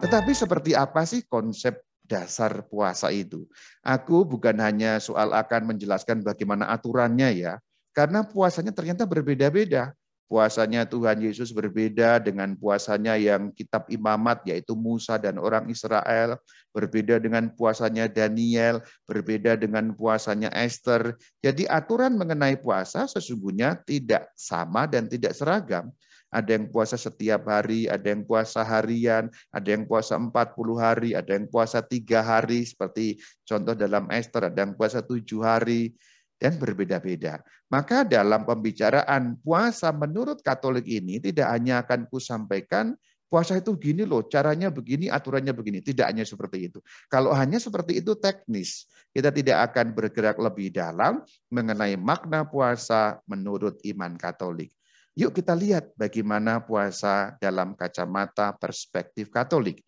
Tetapi 0.08 0.32
seperti 0.32 0.72
apa 0.72 1.04
sih 1.04 1.28
konsep 1.28 1.84
dasar 2.08 2.64
puasa 2.72 3.12
itu? 3.12 3.44
Aku 3.84 4.24
bukan 4.24 4.56
hanya 4.64 5.04
soal 5.04 5.36
akan 5.36 5.76
menjelaskan 5.76 6.24
bagaimana 6.24 6.72
aturannya 6.72 7.36
ya, 7.36 7.60
karena 7.92 8.24
puasanya 8.24 8.72
ternyata 8.72 9.04
berbeda-beda. 9.04 9.92
Puasanya 10.32 10.88
Tuhan 10.88 11.20
Yesus 11.20 11.52
berbeda 11.52 12.24
dengan 12.24 12.56
puasanya 12.56 13.20
yang 13.20 13.52
kitab 13.52 13.92
imamat, 13.92 14.48
yaitu 14.48 14.80
Musa 14.80 15.20
dan 15.20 15.36
orang 15.44 15.68
Israel. 15.68 16.40
Berbeda 16.72 17.20
dengan 17.20 17.52
puasanya 17.52 18.08
Daniel, 18.08 18.80
berbeda 19.12 19.60
dengan 19.60 19.92
puasanya 19.92 20.48
Esther. 20.56 21.20
Jadi 21.44 21.68
aturan 21.68 22.16
mengenai 22.16 22.56
puasa 22.56 23.12
sesungguhnya 23.12 23.84
tidak 23.84 24.32
sama 24.40 24.88
dan 24.88 25.12
tidak 25.12 25.36
seragam. 25.36 25.92
Ada 26.28 26.60
yang 26.60 26.68
puasa 26.68 27.00
setiap 27.00 27.48
hari, 27.48 27.88
ada 27.88 28.04
yang 28.04 28.28
puasa 28.28 28.60
harian, 28.62 29.32
ada 29.50 29.68
yang 29.68 29.88
puasa 29.88 30.20
40 30.20 30.34
hari, 30.76 31.16
ada 31.16 31.32
yang 31.32 31.48
puasa 31.48 31.80
tiga 31.80 32.20
hari, 32.20 32.68
seperti 32.68 33.20
contoh 33.48 33.72
dalam 33.72 34.12
Esther, 34.12 34.52
ada 34.52 34.60
yang 34.60 34.76
puasa 34.76 35.00
tujuh 35.00 35.40
hari, 35.40 35.96
dan 36.38 36.56
berbeda-beda. 36.62 37.42
Maka 37.68 38.06
dalam 38.06 38.46
pembicaraan 38.46 39.36
puasa 39.42 39.90
menurut 39.92 40.40
Katolik 40.46 40.86
ini 40.86 41.18
tidak 41.18 41.50
hanya 41.50 41.82
akan 41.84 42.06
kusampaikan 42.08 42.94
puasa 43.28 43.60
itu 43.60 43.76
gini 43.76 44.08
loh, 44.08 44.24
caranya 44.24 44.72
begini, 44.72 45.12
aturannya 45.12 45.52
begini. 45.52 45.84
Tidak 45.84 46.08
hanya 46.08 46.24
seperti 46.24 46.72
itu. 46.72 46.80
Kalau 47.12 47.36
hanya 47.36 47.60
seperti 47.60 48.00
itu 48.00 48.16
teknis, 48.16 48.88
kita 49.12 49.34
tidak 49.34 49.72
akan 49.72 49.92
bergerak 49.92 50.40
lebih 50.40 50.72
dalam 50.72 51.26
mengenai 51.52 52.00
makna 52.00 52.48
puasa 52.48 53.20
menurut 53.28 53.82
iman 53.84 54.16
Katolik. 54.16 54.77
Yuk 55.18 55.34
kita 55.34 55.58
lihat 55.58 55.98
bagaimana 55.98 56.62
puasa 56.62 57.34
dalam 57.42 57.74
kacamata 57.74 58.54
perspektif 58.54 59.34
Katolik. 59.34 59.82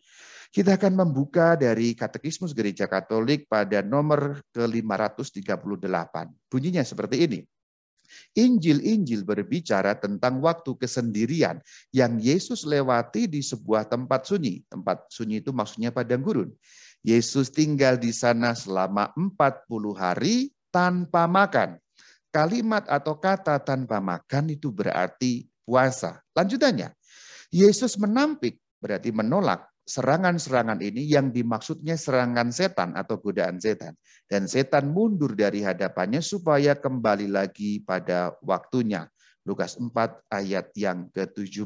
Kita 0.49 0.73
akan 0.73 1.05
membuka 1.05 1.53
dari 1.53 1.93
Katekismus 1.93 2.57
Gereja 2.57 2.89
Katolik 2.89 3.45
pada 3.45 3.85
nomor 3.85 4.41
ke-538. 4.57 6.15
Bunyinya 6.49 6.81
seperti 6.81 7.29
ini. 7.29 7.39
Injil-Injil 8.33 9.21
berbicara 9.21 9.93
tentang 10.01 10.41
waktu 10.41 10.73
kesendirian 10.73 11.61
yang 11.93 12.17
Yesus 12.17 12.65
lewati 12.65 13.29
di 13.29 13.45
sebuah 13.45 13.85
tempat 13.85 14.25
sunyi. 14.25 14.65
Tempat 14.65 15.13
sunyi 15.13 15.45
itu 15.45 15.53
maksudnya 15.53 15.93
padang 15.93 16.25
gurun. 16.25 16.49
Yesus 17.05 17.53
tinggal 17.53 18.01
di 18.01 18.09
sana 18.09 18.57
selama 18.57 19.13
40 19.13 19.93
hari 19.93 20.49
tanpa 20.73 21.29
makan. 21.29 21.77
Kalimat 22.29 22.85
atau 22.85 23.17
kata 23.17 23.57
tanpa 23.65 23.97
makan 23.97 24.53
itu 24.53 24.69
berarti 24.69 25.49
puasa. 25.65 26.21
Lanjutannya, 26.37 26.93
Yesus 27.49 27.97
menampik 27.97 28.61
berarti 28.77 29.09
menolak 29.09 29.65
serangan-serangan 29.89 30.77
ini 30.85 31.09
yang 31.09 31.33
dimaksudnya 31.33 31.97
serangan 31.97 32.53
setan 32.53 32.93
atau 32.93 33.17
godaan 33.17 33.57
setan. 33.57 33.97
Dan 34.29 34.45
setan 34.45 34.93
mundur 34.93 35.33
dari 35.33 35.65
hadapannya 35.65 36.21
supaya 36.21 36.77
kembali 36.77 37.33
lagi 37.33 37.81
pada 37.81 38.37
waktunya. 38.45 39.09
Lukas 39.49 39.81
4 39.81 39.89
ayat 40.29 40.69
yang 40.77 41.09
ke-17. 41.09 41.65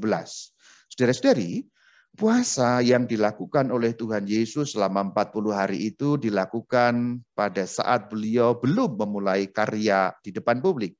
Saudara-saudari, 0.87 1.67
Puasa 2.13 2.77
yang 2.85 3.09
dilakukan 3.09 3.73
oleh 3.73 3.97
Tuhan 3.97 4.29
Yesus 4.29 4.77
selama 4.77 5.01
40 5.09 5.49
hari 5.49 5.89
itu 5.89 6.13
dilakukan 6.13 7.25
pada 7.33 7.65
saat 7.65 8.05
beliau 8.05 8.53
belum 8.53 9.01
memulai 9.01 9.49
karya 9.49 10.13
di 10.21 10.29
depan 10.29 10.61
publik. 10.61 10.93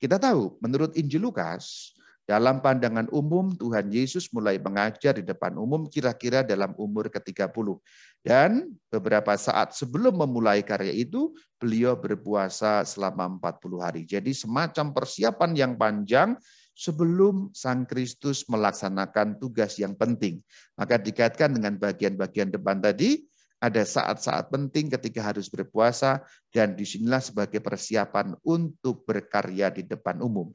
Kita 0.00 0.16
tahu, 0.16 0.56
menurut 0.64 0.96
Injil 0.96 1.28
Lukas, 1.28 1.92
dalam 2.24 2.64
pandangan 2.64 3.04
umum 3.12 3.52
Tuhan 3.52 3.92
Yesus 3.92 4.32
mulai 4.32 4.56
mengajar 4.56 5.20
di 5.20 5.24
depan 5.28 5.52
umum 5.60 5.84
kira-kira 5.84 6.40
dalam 6.40 6.72
umur 6.80 7.12
ke-30. 7.12 7.76
Dan 8.24 8.72
beberapa 8.88 9.36
saat 9.36 9.76
sebelum 9.76 10.16
memulai 10.16 10.64
karya 10.64 10.96
itu, 10.96 11.36
beliau 11.60 11.92
berpuasa 11.92 12.80
selama 12.88 13.28
40 13.36 13.84
hari. 13.84 14.02
Jadi 14.08 14.32
semacam 14.32 14.96
persiapan 14.96 15.50
yang 15.52 15.72
panjang 15.76 16.40
sebelum 16.74 17.54
Sang 17.54 17.86
Kristus 17.86 18.44
melaksanakan 18.50 19.38
tugas 19.38 19.78
yang 19.78 19.94
penting. 19.94 20.42
Maka 20.74 20.98
dikaitkan 20.98 21.54
dengan 21.54 21.78
bagian-bagian 21.78 22.50
depan 22.50 22.82
tadi, 22.82 23.22
ada 23.62 23.80
saat-saat 23.80 24.52
penting 24.52 24.92
ketika 24.92 25.24
harus 25.24 25.48
berpuasa, 25.48 26.20
dan 26.52 26.76
di 26.76 26.84
sinilah 26.84 27.22
sebagai 27.22 27.64
persiapan 27.64 28.36
untuk 28.44 29.06
berkarya 29.08 29.72
di 29.72 29.86
depan 29.86 30.20
umum. 30.20 30.52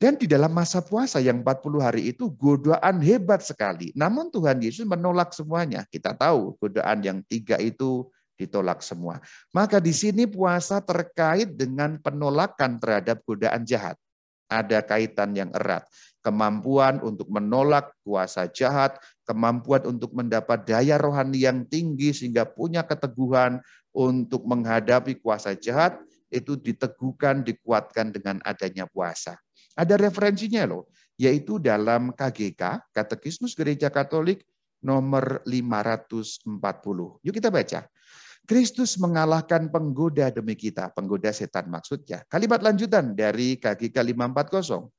Dan 0.00 0.16
di 0.16 0.24
dalam 0.24 0.48
masa 0.56 0.80
puasa 0.80 1.20
yang 1.20 1.44
40 1.44 1.76
hari 1.84 2.16
itu 2.16 2.32
godaan 2.32 3.04
hebat 3.04 3.44
sekali. 3.44 3.92
Namun 3.92 4.32
Tuhan 4.32 4.56
Yesus 4.64 4.88
menolak 4.88 5.36
semuanya. 5.36 5.84
Kita 5.92 6.16
tahu 6.16 6.56
godaan 6.56 7.04
yang 7.04 7.20
tiga 7.28 7.60
itu 7.60 8.08
ditolak 8.40 8.80
semua. 8.80 9.20
Maka 9.52 9.76
di 9.76 9.92
sini 9.92 10.24
puasa 10.24 10.80
terkait 10.80 11.52
dengan 11.52 12.00
penolakan 12.00 12.80
terhadap 12.80 13.20
godaan 13.28 13.68
jahat 13.68 14.00
ada 14.50 14.82
kaitan 14.82 15.32
yang 15.32 15.48
erat. 15.54 15.86
Kemampuan 16.20 17.00
untuk 17.00 17.32
menolak 17.32 17.96
kuasa 18.04 18.44
jahat, 18.50 19.00
kemampuan 19.24 19.88
untuk 19.88 20.12
mendapat 20.12 20.68
daya 20.68 21.00
rohani 21.00 21.48
yang 21.48 21.64
tinggi 21.64 22.12
sehingga 22.12 22.44
punya 22.44 22.84
keteguhan 22.84 23.62
untuk 23.94 24.44
menghadapi 24.44 25.16
kuasa 25.22 25.56
jahat, 25.56 25.96
itu 26.28 26.60
diteguhkan, 26.60 27.40
dikuatkan 27.40 28.12
dengan 28.12 28.38
adanya 28.44 28.84
puasa. 28.86 29.40
Ada 29.74 29.96
referensinya 29.96 30.68
loh, 30.68 30.92
yaitu 31.16 31.56
dalam 31.56 32.12
KGK, 32.12 32.92
Katekismus 32.92 33.56
Gereja 33.56 33.88
Katolik 33.88 34.44
nomor 34.80 35.44
540. 35.44 37.20
Yuk 37.20 37.34
kita 37.34 37.52
baca. 37.52 37.84
Kristus 38.48 38.98
mengalahkan 38.98 39.70
penggoda 39.70 40.32
demi 40.32 40.58
kita. 40.58 40.90
Penggoda 40.90 41.30
setan 41.30 41.70
maksudnya. 41.70 42.26
Kalimat 42.26 42.60
lanjutan 42.60 43.14
dari 43.14 43.60
KGK 43.60 43.94
540. 43.94 44.90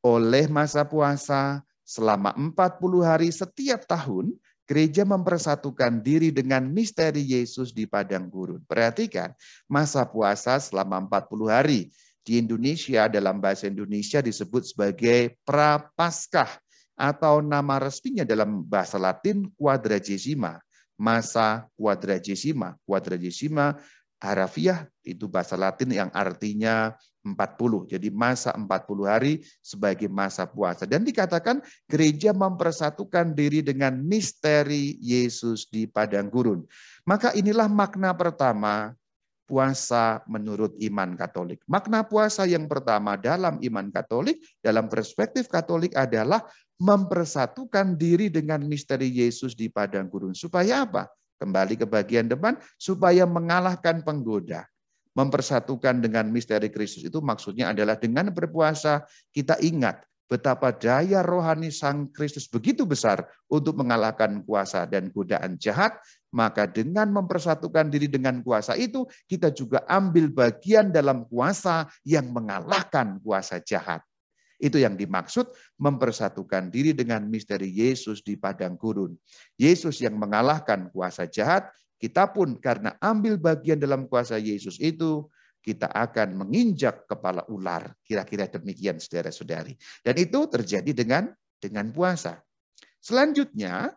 Oleh 0.00 0.48
masa 0.48 0.84
puasa 0.84 1.60
selama 1.84 2.32
40 2.36 3.02
hari 3.02 3.28
setiap 3.28 3.84
tahun, 3.84 4.32
gereja 4.64 5.02
mempersatukan 5.02 5.98
diri 5.98 6.30
dengan 6.30 6.62
misteri 6.70 7.26
Yesus 7.26 7.74
di 7.74 7.90
padang 7.90 8.30
gurun. 8.30 8.62
Perhatikan, 8.64 9.34
masa 9.66 10.06
puasa 10.06 10.62
selama 10.62 11.02
40 11.10 11.50
hari. 11.50 11.90
Di 12.22 12.38
Indonesia, 12.38 13.10
dalam 13.10 13.42
bahasa 13.42 13.66
Indonesia 13.66 14.22
disebut 14.22 14.70
sebagai 14.70 15.34
prapaskah 15.42 16.48
atau 17.00 17.40
nama 17.40 17.80
resminya 17.80 18.28
dalam 18.28 18.60
bahasa 18.60 19.00
Latin 19.00 19.48
quadragesima 19.56 20.60
masa 21.00 21.64
quadragesima. 21.80 22.76
Quadragesima 22.84 23.80
harafiah 24.20 24.84
itu 25.00 25.24
bahasa 25.24 25.56
Latin 25.56 25.88
yang 25.88 26.12
artinya 26.12 26.92
40. 27.24 27.88
Jadi 27.88 28.08
masa 28.12 28.52
40 28.52 29.08
hari 29.08 29.40
sebagai 29.64 30.12
masa 30.12 30.44
puasa. 30.44 30.84
Dan 30.84 31.04
dikatakan 31.04 31.64
gereja 31.88 32.36
mempersatukan 32.36 33.32
diri 33.32 33.64
dengan 33.64 33.96
misteri 33.96 35.00
Yesus 35.00 35.68
di 35.72 35.88
padang 35.88 36.28
gurun. 36.28 36.64
Maka 37.08 37.32
inilah 37.32 37.68
makna 37.68 38.12
pertama 38.12 38.92
puasa 39.50 40.22
menurut 40.30 40.78
iman 40.78 41.18
Katolik. 41.18 41.58
Makna 41.66 42.06
puasa 42.06 42.46
yang 42.46 42.70
pertama 42.70 43.18
dalam 43.18 43.58
iman 43.58 43.90
Katolik, 43.90 44.38
dalam 44.62 44.86
perspektif 44.86 45.50
Katolik 45.50 45.90
adalah 45.98 46.46
mempersatukan 46.78 47.98
diri 47.98 48.30
dengan 48.30 48.62
misteri 48.62 49.10
Yesus 49.10 49.58
di 49.58 49.66
padang 49.66 50.06
gurun. 50.06 50.38
Supaya 50.38 50.86
apa? 50.86 51.10
Kembali 51.42 51.74
ke 51.74 51.90
bagian 51.90 52.30
depan, 52.30 52.54
supaya 52.78 53.26
mengalahkan 53.26 54.06
penggoda. 54.06 54.62
Mempersatukan 55.18 55.98
dengan 55.98 56.30
misteri 56.30 56.70
Kristus 56.70 57.02
itu 57.02 57.18
maksudnya 57.18 57.74
adalah 57.74 57.98
dengan 57.98 58.30
berpuasa 58.30 59.02
kita 59.34 59.58
ingat 59.58 60.06
betapa 60.30 60.70
daya 60.70 61.26
rohani 61.26 61.74
Sang 61.74 62.06
Kristus 62.14 62.46
begitu 62.46 62.86
besar 62.86 63.26
untuk 63.50 63.74
mengalahkan 63.74 64.46
kuasa 64.46 64.86
dan 64.86 65.10
godaan 65.10 65.58
jahat, 65.58 65.98
maka 66.30 66.66
dengan 66.66 67.10
mempersatukan 67.10 67.90
diri 67.90 68.06
dengan 68.06 68.38
kuasa 68.42 68.78
itu, 68.78 69.06
kita 69.26 69.50
juga 69.50 69.82
ambil 69.90 70.30
bagian 70.30 70.94
dalam 70.94 71.26
kuasa 71.26 71.90
yang 72.06 72.30
mengalahkan 72.30 73.18
kuasa 73.22 73.58
jahat. 73.62 74.02
Itu 74.60 74.76
yang 74.76 74.94
dimaksud 74.94 75.48
mempersatukan 75.80 76.68
diri 76.68 76.92
dengan 76.92 77.24
misteri 77.24 77.72
Yesus 77.72 78.20
di 78.20 78.36
padang 78.36 78.76
gurun. 78.76 79.16
Yesus 79.56 80.04
yang 80.04 80.20
mengalahkan 80.20 80.92
kuasa 80.92 81.24
jahat, 81.24 81.72
kita 81.96 82.28
pun 82.28 82.60
karena 82.60 82.94
ambil 83.00 83.40
bagian 83.40 83.80
dalam 83.80 84.04
kuasa 84.04 84.36
Yesus 84.36 84.76
itu, 84.76 85.26
kita 85.60 85.88
akan 85.92 86.44
menginjak 86.44 87.04
kepala 87.08 87.44
ular. 87.48 87.92
Kira-kira 88.04 88.48
demikian 88.48 88.96
saudara-saudari. 88.96 89.76
Dan 90.04 90.14
itu 90.16 90.48
terjadi 90.48 90.92
dengan 90.92 91.32
dengan 91.60 91.92
puasa. 91.92 92.40
Selanjutnya, 93.00 93.92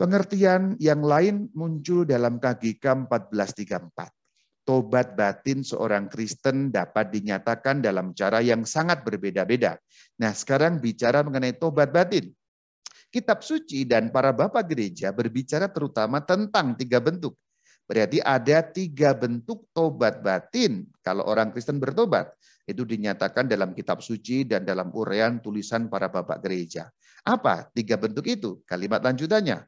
pengertian 0.00 0.80
yang 0.80 1.04
lain 1.04 1.52
muncul 1.52 2.08
dalam 2.08 2.40
KGK 2.40 3.04
1434. 3.04 4.64
Tobat 4.64 5.12
batin 5.12 5.60
seorang 5.60 6.08
Kristen 6.08 6.72
dapat 6.72 7.12
dinyatakan 7.12 7.84
dalam 7.84 8.16
cara 8.16 8.40
yang 8.40 8.64
sangat 8.64 9.04
berbeda-beda. 9.04 9.76
Nah, 10.16 10.32
sekarang 10.32 10.80
bicara 10.80 11.20
mengenai 11.20 11.52
tobat 11.60 11.92
batin. 11.92 12.32
Kitab 13.12 13.44
suci 13.44 13.84
dan 13.84 14.08
para 14.08 14.32
bapak 14.32 14.64
gereja 14.70 15.12
berbicara 15.12 15.68
terutama 15.68 16.22
tentang 16.22 16.78
tiga 16.78 17.02
bentuk 17.02 17.34
Berarti 17.90 18.22
ada 18.22 18.62
tiga 18.62 19.10
bentuk 19.18 19.66
tobat 19.74 20.22
batin 20.22 20.86
kalau 21.02 21.26
orang 21.26 21.50
Kristen 21.50 21.82
bertobat. 21.82 22.30
Itu 22.62 22.86
dinyatakan 22.86 23.50
dalam 23.50 23.74
kitab 23.74 23.98
suci 23.98 24.46
dan 24.46 24.62
dalam 24.62 24.94
urean 24.94 25.42
tulisan 25.42 25.90
para 25.90 26.06
bapak 26.06 26.38
gereja. 26.38 26.86
Apa 27.26 27.66
tiga 27.74 27.98
bentuk 27.98 28.30
itu? 28.30 28.62
Kalimat 28.62 29.02
lanjutannya. 29.02 29.66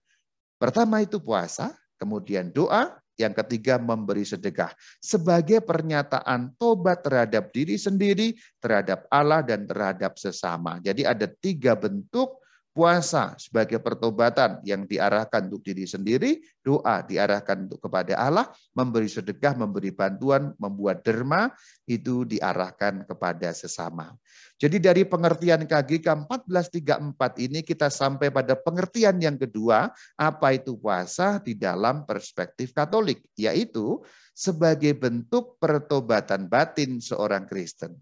Pertama 0.63 1.03
itu 1.03 1.19
puasa, 1.19 1.75
kemudian 1.99 2.55
doa, 2.55 3.03
yang 3.19 3.35
ketiga 3.35 3.83
memberi 3.83 4.23
sedekah. 4.23 4.71
Sebagai 5.03 5.59
pernyataan 5.59 6.55
tobat 6.55 7.03
terhadap 7.03 7.51
diri 7.51 7.75
sendiri, 7.75 8.39
terhadap 8.63 9.11
Allah, 9.11 9.43
dan 9.43 9.67
terhadap 9.67 10.15
sesama. 10.15 10.79
Jadi 10.79 11.03
ada 11.03 11.27
tiga 11.27 11.75
bentuk 11.75 12.42
puasa 12.73 13.37
sebagai 13.37 13.79
pertobatan 13.85 14.65
yang 14.65 14.89
diarahkan 14.89 15.47
untuk 15.53 15.61
diri 15.61 15.85
sendiri, 15.85 16.41
doa 16.65 17.05
diarahkan 17.05 17.69
untuk 17.69 17.85
kepada 17.85 18.17
Allah, 18.17 18.49
memberi 18.73 19.13
sedekah, 19.13 19.53
memberi 19.61 19.93
bantuan, 19.93 20.57
membuat 20.57 21.05
derma, 21.05 21.53
itu 21.85 22.25
diarahkan 22.25 23.05
kepada 23.05 23.53
sesama. 23.53 24.17
Jadi 24.57 24.81
dari 24.81 25.03
pengertian 25.05 25.69
KGK 25.69 26.27
1434 26.27 27.45
ini 27.45 27.61
kita 27.61 27.93
sampai 27.93 28.33
pada 28.33 28.57
pengertian 28.57 29.21
yang 29.21 29.37
kedua, 29.37 29.93
apa 30.17 30.49
itu 30.57 30.81
puasa 30.81 31.37
di 31.45 31.53
dalam 31.53 32.09
perspektif 32.09 32.73
Katolik, 32.73 33.21
yaitu 33.37 34.01
sebagai 34.33 34.97
bentuk 34.97 35.61
pertobatan 35.61 36.49
batin 36.49 37.05
seorang 37.05 37.45
Kristen. 37.45 37.93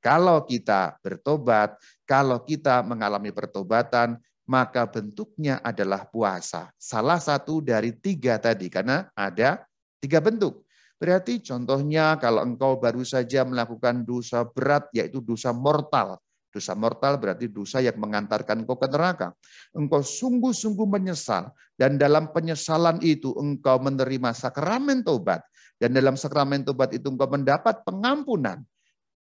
Kalau 0.00 0.46
kita 0.46 1.02
bertobat, 1.02 1.74
kalau 2.06 2.40
kita 2.46 2.86
mengalami 2.86 3.34
pertobatan, 3.34 4.16
maka 4.46 4.86
bentuknya 4.86 5.58
adalah 5.60 6.06
puasa. 6.06 6.70
Salah 6.78 7.18
satu 7.18 7.58
dari 7.58 7.90
tiga 7.98 8.38
tadi, 8.38 8.70
karena 8.70 9.10
ada 9.18 9.66
tiga 9.98 10.22
bentuk. 10.22 10.62
Berarti 10.96 11.44
contohnya 11.44 12.16
kalau 12.16 12.40
engkau 12.46 12.80
baru 12.80 13.04
saja 13.04 13.44
melakukan 13.44 14.06
dosa 14.06 14.46
berat, 14.46 14.88
yaitu 14.94 15.20
dosa 15.20 15.50
mortal. 15.52 16.16
Dosa 16.48 16.72
mortal 16.72 17.20
berarti 17.20 17.52
dosa 17.52 17.84
yang 17.84 18.00
mengantarkan 18.00 18.64
engkau 18.64 18.80
ke 18.80 18.88
neraka. 18.88 19.36
Engkau 19.76 20.00
sungguh-sungguh 20.00 20.88
menyesal. 20.88 21.52
Dan 21.76 22.00
dalam 22.00 22.32
penyesalan 22.32 22.96
itu 23.04 23.36
engkau 23.36 23.76
menerima 23.76 24.32
sakramen 24.32 25.04
tobat. 25.04 25.44
Dan 25.76 25.92
dalam 25.92 26.16
sakramen 26.16 26.64
tobat 26.64 26.96
itu 26.96 27.12
engkau 27.12 27.28
mendapat 27.28 27.84
pengampunan 27.84 28.64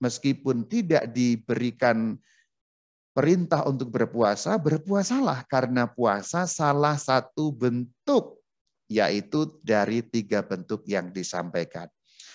meskipun 0.01 0.65
tidak 0.65 1.13
diberikan 1.13 2.17
perintah 3.11 3.67
untuk 3.67 3.91
berpuasa, 3.91 4.55
berpuasalah 4.55 5.43
karena 5.47 5.87
puasa 5.87 6.47
salah 6.47 6.95
satu 6.95 7.51
bentuk 7.51 8.39
yaitu 8.91 9.47
dari 9.63 10.03
tiga 10.03 10.43
bentuk 10.43 10.83
yang 10.83 11.15
disampaikan. 11.15 11.87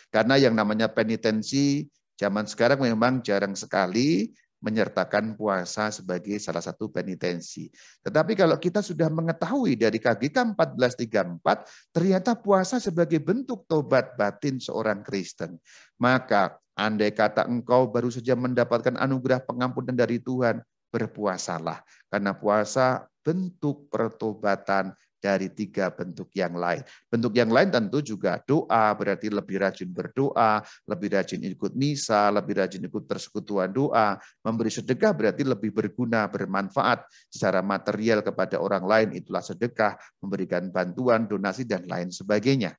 Karena 0.09 0.41
yang 0.41 0.57
namanya 0.57 0.89
penitensi 0.89 1.85
zaman 2.17 2.49
sekarang 2.49 2.81
memang 2.81 3.21
jarang 3.21 3.53
sekali 3.53 4.33
menyertakan 4.65 5.37
puasa 5.37 5.93
sebagai 5.93 6.41
salah 6.41 6.65
satu 6.65 6.89
penitensi. 6.89 7.69
Tetapi 8.01 8.33
kalau 8.33 8.57
kita 8.57 8.81
sudah 8.81 9.13
mengetahui 9.13 9.77
dari 9.77 10.01
KGK 10.01 10.57
1434, 10.57 11.93
ternyata 11.93 12.33
puasa 12.35 12.81
sebagai 12.81 13.21
bentuk 13.21 13.69
tobat 13.69 14.17
batin 14.17 14.57
seorang 14.57 15.05
Kristen. 15.05 15.61
Maka 16.01 16.57
andai 16.77 17.11
kata 17.11 17.49
engkau 17.49 17.89
baru 17.89 18.13
saja 18.13 18.37
mendapatkan 18.37 18.95
anugerah 19.01 19.43
pengampunan 19.43 19.97
dari 19.97 20.21
Tuhan, 20.21 20.61
berpuasalah. 20.93 21.83
Karena 22.13 22.37
puasa 22.37 23.09
bentuk 23.25 23.91
pertobatan 23.91 24.95
dari 25.17 25.51
tiga 25.51 25.91
bentuk 25.91 26.31
yang 26.39 26.55
lain. 26.55 26.87
Bentuk 27.11 27.35
yang 27.35 27.51
lain 27.51 27.73
tentu 27.73 27.99
juga 27.99 28.39
doa, 28.47 28.95
berarti 28.95 29.27
lebih 29.27 29.59
rajin 29.59 29.91
berdoa, 29.91 30.63
lebih 30.87 31.19
rajin 31.19 31.43
ikut 31.43 31.75
misa, 31.75 32.31
lebih 32.31 32.63
rajin 32.63 32.87
ikut 32.87 33.03
persekutuan 33.09 33.75
doa, 33.75 34.21
memberi 34.47 34.71
sedekah 34.71 35.11
berarti 35.11 35.43
lebih 35.43 35.75
berguna, 35.75 36.31
bermanfaat 36.31 37.09
secara 37.27 37.65
material 37.65 38.23
kepada 38.23 38.63
orang 38.63 38.87
lain, 38.87 39.09
itulah 39.19 39.43
sedekah, 39.43 39.99
memberikan 40.23 40.71
bantuan, 40.71 41.27
donasi, 41.27 41.67
dan 41.67 41.83
lain 41.91 42.15
sebagainya. 42.15 42.77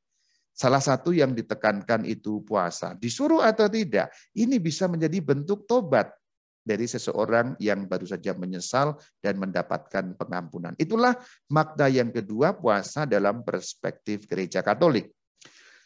Salah 0.58 0.82
satu 0.82 1.14
yang 1.14 1.38
ditekankan 1.38 2.02
itu 2.10 2.42
puasa. 2.42 2.98
Disuruh 2.98 3.46
atau 3.46 3.70
tidak, 3.70 4.10
ini 4.34 4.58
bisa 4.58 4.90
menjadi 4.90 5.22
bentuk 5.22 5.70
tobat 5.70 6.10
dari 6.66 6.90
seseorang 6.90 7.54
yang 7.62 7.86
baru 7.86 8.10
saja 8.10 8.34
menyesal 8.34 8.98
dan 9.22 9.38
mendapatkan 9.38 10.18
pengampunan. 10.18 10.74
Itulah 10.82 11.14
makna 11.54 11.94
yang 11.94 12.10
kedua 12.10 12.58
puasa 12.58 13.06
dalam 13.06 13.46
perspektif 13.46 14.26
gereja 14.26 14.66
Katolik. 14.66 15.14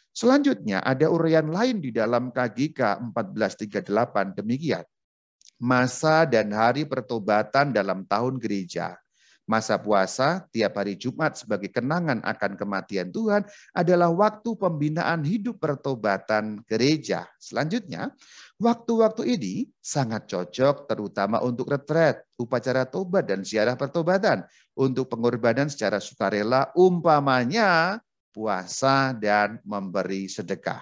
Selanjutnya 0.08 0.80
ada 0.80 1.12
uraian 1.12 1.52
lain 1.52 1.84
di 1.84 1.92
dalam 1.92 2.32
KGK 2.32 3.12
1438 3.12 4.40
demikian. 4.40 4.84
Masa 5.60 6.24
dan 6.24 6.48
hari 6.48 6.88
pertobatan 6.88 7.76
dalam 7.76 8.08
tahun 8.08 8.40
gereja 8.40 8.96
Masa 9.42 9.74
puasa 9.74 10.46
tiap 10.54 10.78
hari 10.78 10.94
Jumat 10.94 11.34
sebagai 11.34 11.66
kenangan 11.66 12.22
akan 12.22 12.54
kematian 12.54 13.10
Tuhan 13.10 13.42
adalah 13.74 14.08
waktu 14.14 14.54
pembinaan 14.54 15.26
hidup 15.26 15.58
pertobatan 15.58 16.62
gereja. 16.62 17.26
Selanjutnya, 17.42 18.14
waktu-waktu 18.62 19.34
ini 19.34 19.66
sangat 19.82 20.30
cocok 20.30 20.86
terutama 20.86 21.42
untuk 21.42 21.74
retret, 21.74 22.22
upacara 22.38 22.86
tobat 22.86 23.26
dan 23.26 23.42
ziarah 23.42 23.74
pertobatan, 23.74 24.46
untuk 24.78 25.10
pengorbanan 25.10 25.66
secara 25.66 25.98
sukarela 25.98 26.70
umpamanya 26.78 27.98
puasa, 28.32 29.12
dan 29.12 29.60
memberi 29.62 30.26
sedekah. 30.26 30.80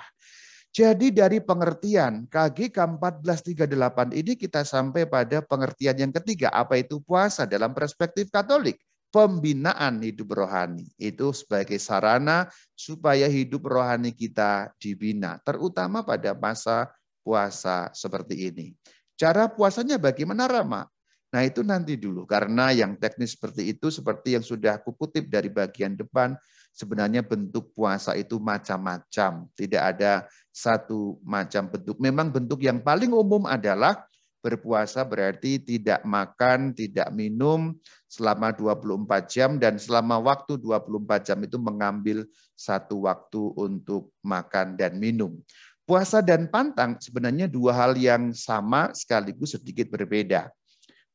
Jadi 0.71 1.11
dari 1.11 1.43
pengertian 1.43 2.31
KGK 2.31 2.79
1438 2.95 4.15
ini 4.15 4.39
kita 4.39 4.63
sampai 4.63 5.03
pada 5.03 5.43
pengertian 5.43 5.99
yang 5.99 6.13
ketiga. 6.15 6.47
Apa 6.55 6.79
itu 6.79 7.03
puasa 7.03 7.43
dalam 7.43 7.75
perspektif 7.75 8.31
Katolik? 8.31 8.79
Pembinaan 9.11 9.99
hidup 9.99 10.39
rohani. 10.39 10.87
Itu 10.95 11.35
sebagai 11.35 11.75
sarana 11.83 12.47
supaya 12.79 13.27
hidup 13.27 13.67
rohani 13.67 14.15
kita 14.15 14.71
dibina. 14.79 15.43
Terutama 15.43 16.07
pada 16.07 16.39
masa 16.39 16.87
puasa 17.27 17.91
seperti 17.91 18.55
ini. 18.55 18.71
Cara 19.19 19.51
puasanya 19.51 19.99
bagaimana 19.99 20.47
Rama? 20.47 20.87
Nah 21.31 21.43
itu 21.47 21.63
nanti 21.63 21.95
dulu, 21.95 22.27
karena 22.27 22.75
yang 22.75 22.99
teknis 22.99 23.39
seperti 23.39 23.71
itu, 23.71 23.87
seperti 23.87 24.35
yang 24.35 24.43
sudah 24.43 24.83
aku 24.83 24.91
kutip 24.99 25.31
dari 25.31 25.47
bagian 25.47 25.95
depan, 25.95 26.35
sebenarnya 26.75 27.21
bentuk 27.21 27.75
puasa 27.77 28.17
itu 28.17 28.39
macam-macam. 28.39 29.47
Tidak 29.55 29.83
ada 29.83 30.27
satu 30.51 31.21
macam 31.23 31.71
bentuk. 31.71 31.97
Memang 31.99 32.31
bentuk 32.31 32.61
yang 32.63 32.81
paling 32.81 33.13
umum 33.13 33.47
adalah 33.47 34.07
berpuasa 34.41 35.05
berarti 35.05 35.61
tidak 35.61 36.01
makan, 36.03 36.73
tidak 36.73 37.13
minum 37.13 37.77
selama 38.09 38.51
24 38.57 39.29
jam, 39.29 39.51
dan 39.61 39.77
selama 39.77 40.17
waktu 40.17 40.57
24 40.57 41.29
jam 41.29 41.39
itu 41.45 41.61
mengambil 41.61 42.25
satu 42.57 43.05
waktu 43.05 43.53
untuk 43.57 44.11
makan 44.25 44.81
dan 44.81 44.97
minum. 44.97 45.37
Puasa 45.85 46.25
dan 46.25 46.49
pantang 46.49 46.97
sebenarnya 47.03 47.51
dua 47.51 47.75
hal 47.75 47.99
yang 47.99 48.31
sama 48.33 48.95
sekaligus 48.97 49.59
sedikit 49.59 49.91
berbeda. 49.91 50.49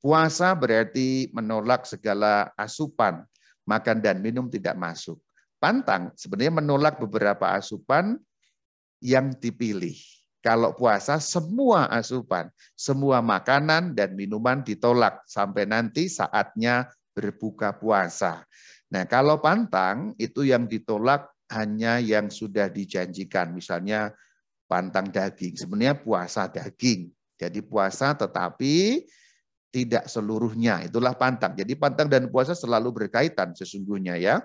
Puasa 0.03 0.53
berarti 0.53 1.31
menolak 1.33 1.87
segala 1.89 2.53
asupan, 2.53 3.25
makan 3.65 3.97
dan 4.03 4.21
minum 4.21 4.45
tidak 4.51 4.77
masuk. 4.77 5.17
Pantang 5.57 6.11
sebenarnya 6.19 6.61
menolak 6.61 6.99
beberapa 6.99 7.55
asupan 7.55 8.19
yang 9.01 9.33
dipilih. 9.37 9.95
Kalau 10.45 10.77
puasa 10.77 11.17
semua 11.17 11.89
asupan, 11.89 12.53
semua 12.77 13.17
makanan 13.17 13.97
dan 13.97 14.13
minuman 14.13 14.61
ditolak 14.61 15.25
sampai 15.25 15.65
nanti 15.65 16.05
saatnya 16.05 16.85
berbuka 17.17 17.73
puasa. 17.73 18.45
Nah, 18.93 19.09
kalau 19.09 19.41
pantang 19.41 20.13
itu 20.21 20.45
yang 20.45 20.69
ditolak 20.69 21.33
hanya 21.49 21.97
yang 21.97 22.29
sudah 22.29 22.69
dijanjikan, 22.69 23.57
misalnya 23.57 24.13
pantang 24.69 25.09
daging. 25.09 25.57
Sebenarnya 25.57 25.97
puasa 25.97 26.45
daging. 26.45 27.09
Jadi 27.35 27.59
puasa 27.65 28.13
tetapi 28.13 29.01
tidak 29.73 30.07
seluruhnya. 30.07 30.85
Itulah 30.85 31.17
pantang. 31.17 31.57
Jadi 31.57 31.75
pantang 31.75 32.07
dan 32.07 32.29
puasa 32.31 32.55
selalu 32.55 33.03
berkaitan 33.05 33.51
sesungguhnya 33.57 34.15
ya. 34.15 34.39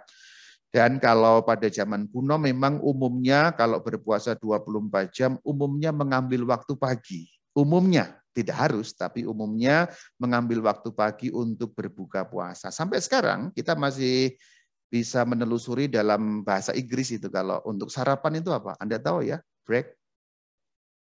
Dan 0.71 1.03
kalau 1.03 1.43
pada 1.43 1.67
zaman 1.67 2.07
kuno 2.07 2.39
memang 2.39 2.79
umumnya 2.79 3.51
kalau 3.59 3.83
berpuasa 3.83 4.39
24 4.39 5.11
jam 5.11 5.35
umumnya 5.43 5.91
mengambil 5.91 6.47
waktu 6.47 6.79
pagi. 6.79 7.27
Umumnya 7.51 8.23
tidak 8.31 8.57
harus 8.71 8.95
tapi 8.95 9.27
umumnya 9.27 9.91
mengambil 10.15 10.63
waktu 10.63 10.95
pagi 10.95 11.29
untuk 11.35 11.75
berbuka 11.75 12.23
puasa. 12.23 12.71
Sampai 12.71 13.03
sekarang 13.03 13.51
kita 13.51 13.75
masih 13.75 14.39
bisa 14.87 15.23
menelusuri 15.27 15.91
dalam 15.91 16.47
bahasa 16.47 16.75
Inggris 16.75 17.15
itu 17.15 17.27
kalau 17.27 17.59
untuk 17.67 17.91
sarapan 17.91 18.39
itu 18.39 18.55
apa? 18.55 18.79
Anda 18.79 19.03
tahu 19.03 19.27
ya? 19.27 19.43
Break 19.67 19.99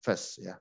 fast 0.03 0.43
ya. 0.43 0.59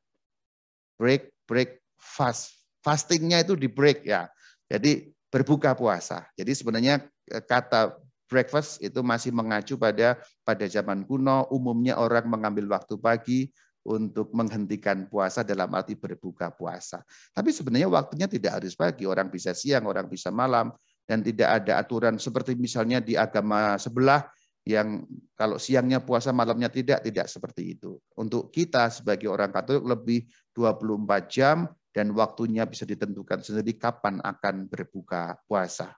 Break 0.98 1.35
break 1.50 1.83
fast 1.98 2.54
fastingnya 2.83 3.42
itu 3.42 3.59
di 3.59 3.66
break 3.66 4.07
ya. 4.07 4.30
Jadi 4.70 5.11
berbuka 5.35 5.74
puasa. 5.74 6.30
Jadi 6.38 6.54
sebenarnya 6.54 7.02
eh, 7.30 7.42
kata 7.42 7.98
breakfast 8.35 8.83
itu 8.83 8.99
masih 9.07 9.31
mengacu 9.31 9.79
pada 9.79 10.18
pada 10.42 10.66
zaman 10.66 11.07
kuno 11.07 11.47
umumnya 11.55 11.94
orang 11.94 12.27
mengambil 12.27 12.75
waktu 12.75 12.99
pagi 12.99 13.40
untuk 13.87 14.33
menghentikan 14.35 15.07
puasa 15.07 15.47
dalam 15.47 15.70
arti 15.77 15.94
berbuka 15.94 16.51
puasa. 16.51 17.05
Tapi 17.31 17.53
sebenarnya 17.55 17.87
waktunya 17.87 18.27
tidak 18.27 18.59
harus 18.59 18.75
pagi, 18.75 19.05
orang 19.05 19.31
bisa 19.31 19.53
siang, 19.53 19.85
orang 19.87 20.09
bisa 20.09 20.33
malam 20.33 20.73
dan 21.05 21.20
tidak 21.20 21.62
ada 21.62 21.79
aturan 21.85 22.16
seperti 22.16 22.57
misalnya 22.57 22.99
di 22.99 23.14
agama 23.14 23.77
sebelah 23.77 24.25
yang 24.64 25.05
kalau 25.37 25.61
siangnya 25.61 26.01
puasa 26.01 26.33
malamnya 26.33 26.73
tidak 26.73 27.05
tidak 27.05 27.29
seperti 27.29 27.77
itu. 27.77 28.01
Untuk 28.16 28.49
kita 28.49 28.88
sebagai 28.88 29.29
orang 29.29 29.53
Katolik 29.53 29.85
lebih 29.85 30.20
24 30.57 31.29
jam 31.29 31.68
dan 31.92 32.11
waktunya 32.16 32.64
bisa 32.64 32.88
ditentukan 32.88 33.44
sendiri 33.44 33.77
kapan 33.77 34.25
akan 34.25 34.64
berbuka 34.66 35.37
puasa. 35.44 35.92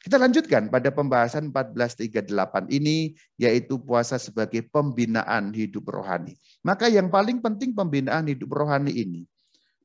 Kita 0.00 0.16
lanjutkan 0.16 0.72
pada 0.72 0.88
pembahasan 0.88 1.52
1438 1.52 2.72
ini, 2.72 3.12
yaitu 3.36 3.76
puasa 3.76 4.16
sebagai 4.16 4.64
pembinaan 4.72 5.52
hidup 5.52 5.92
rohani. 5.92 6.40
Maka 6.64 6.88
yang 6.88 7.12
paling 7.12 7.44
penting 7.44 7.76
pembinaan 7.76 8.24
hidup 8.24 8.48
rohani 8.48 8.96
ini, 8.96 9.28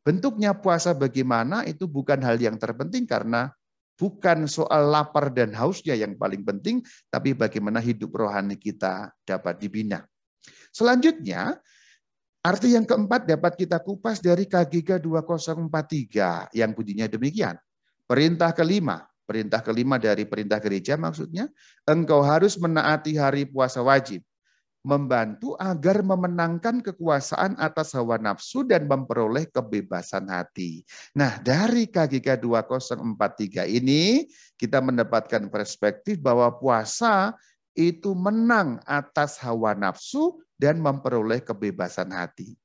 bentuknya 0.07 0.55
puasa 0.55 0.95
bagaimana 0.95 1.67
itu 1.67 1.83
bukan 1.83 2.23
hal 2.23 2.39
yang 2.39 2.55
terpenting 2.55 3.03
karena 3.03 3.51
bukan 3.99 4.47
soal 4.47 4.87
lapar 4.87 5.35
dan 5.35 5.51
hausnya 5.51 5.99
yang 5.99 6.15
paling 6.15 6.47
penting, 6.47 6.79
tapi 7.11 7.35
bagaimana 7.35 7.83
hidup 7.83 8.15
rohani 8.15 8.55
kita 8.55 9.11
dapat 9.27 9.59
dibina. 9.59 10.07
Selanjutnya, 10.71 11.59
Arti 12.45 12.77
yang 12.77 12.85
keempat 12.85 13.25
dapat 13.25 13.57
kita 13.57 13.81
kupas 13.81 14.21
dari 14.21 14.45
KGK 14.45 15.01
2043 15.01 16.53
yang 16.53 16.77
bunyinya 16.77 17.09
demikian. 17.09 17.57
Perintah 18.05 18.53
kelima, 18.53 19.01
perintah 19.25 19.59
kelima 19.65 19.97
dari 19.97 20.23
perintah 20.23 20.61
gereja 20.61 20.95
maksudnya, 20.95 21.49
engkau 21.83 22.21
harus 22.21 22.55
menaati 22.55 23.17
hari 23.17 23.49
puasa 23.49 23.81
wajib, 23.81 24.21
membantu 24.85 25.57
agar 25.57 26.05
memenangkan 26.05 26.85
kekuasaan 26.85 27.57
atas 27.57 27.97
hawa 27.97 28.21
nafsu 28.21 28.61
dan 28.61 28.85
memperoleh 28.85 29.49
kebebasan 29.49 30.29
hati. 30.29 30.85
Nah, 31.17 31.41
dari 31.41 31.89
KGK 31.89 32.37
2043 32.37 33.65
ini 33.65 34.29
kita 34.55 34.79
mendapatkan 34.79 35.49
perspektif 35.49 36.21
bahwa 36.21 36.53
puasa 36.53 37.33
itu 37.75 38.15
menang 38.15 38.79
atas 38.85 39.41
hawa 39.41 39.75
nafsu 39.75 40.39
dan 40.55 40.79
memperoleh 40.79 41.43
kebebasan 41.43 42.13
hati. 42.15 42.55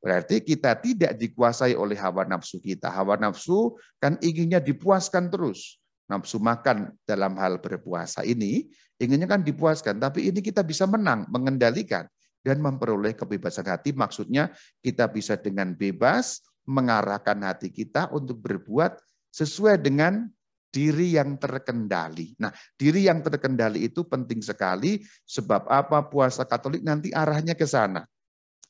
Berarti 0.00 0.40
kita 0.40 0.74
tidak 0.80 1.12
dikuasai 1.20 1.76
oleh 1.76 1.94
hawa 2.00 2.24
nafsu 2.24 2.56
kita. 2.56 2.88
Hawa 2.88 3.20
nafsu 3.20 3.76
kan 4.00 4.16
inginnya 4.24 4.58
dipuaskan 4.58 5.28
terus. 5.28 5.76
Nafsu 6.10 6.42
makan 6.42 6.90
dalam 7.06 7.38
hal 7.38 7.62
berpuasa 7.62 8.26
ini 8.26 8.66
inginnya 8.98 9.30
kan 9.30 9.46
dipuaskan, 9.46 10.02
tapi 10.02 10.26
ini 10.28 10.42
kita 10.42 10.66
bisa 10.66 10.84
menang, 10.90 11.24
mengendalikan 11.30 12.04
dan 12.42 12.58
memperoleh 12.58 13.14
kebebasan 13.14 13.70
hati. 13.70 13.94
Maksudnya 13.94 14.50
kita 14.82 15.06
bisa 15.06 15.38
dengan 15.38 15.72
bebas 15.72 16.42
mengarahkan 16.66 17.38
hati 17.46 17.70
kita 17.70 18.10
untuk 18.10 18.42
berbuat 18.42 18.98
sesuai 19.30 19.78
dengan 19.80 20.26
diri 20.70 21.18
yang 21.18 21.34
terkendali. 21.38 22.38
Nah, 22.38 22.54
diri 22.78 23.06
yang 23.06 23.22
terkendali 23.22 23.90
itu 23.90 24.06
penting 24.06 24.38
sekali 24.38 25.02
sebab 25.26 25.66
apa 25.66 26.06
puasa 26.06 26.46
Katolik 26.46 26.86
nanti 26.86 27.10
arahnya 27.10 27.58
ke 27.58 27.66
sana. 27.66 28.06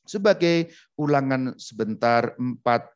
Sebagai 0.01 0.73
ulangan 0.97 1.53
sebentar 1.61 2.33
empat 2.41 2.89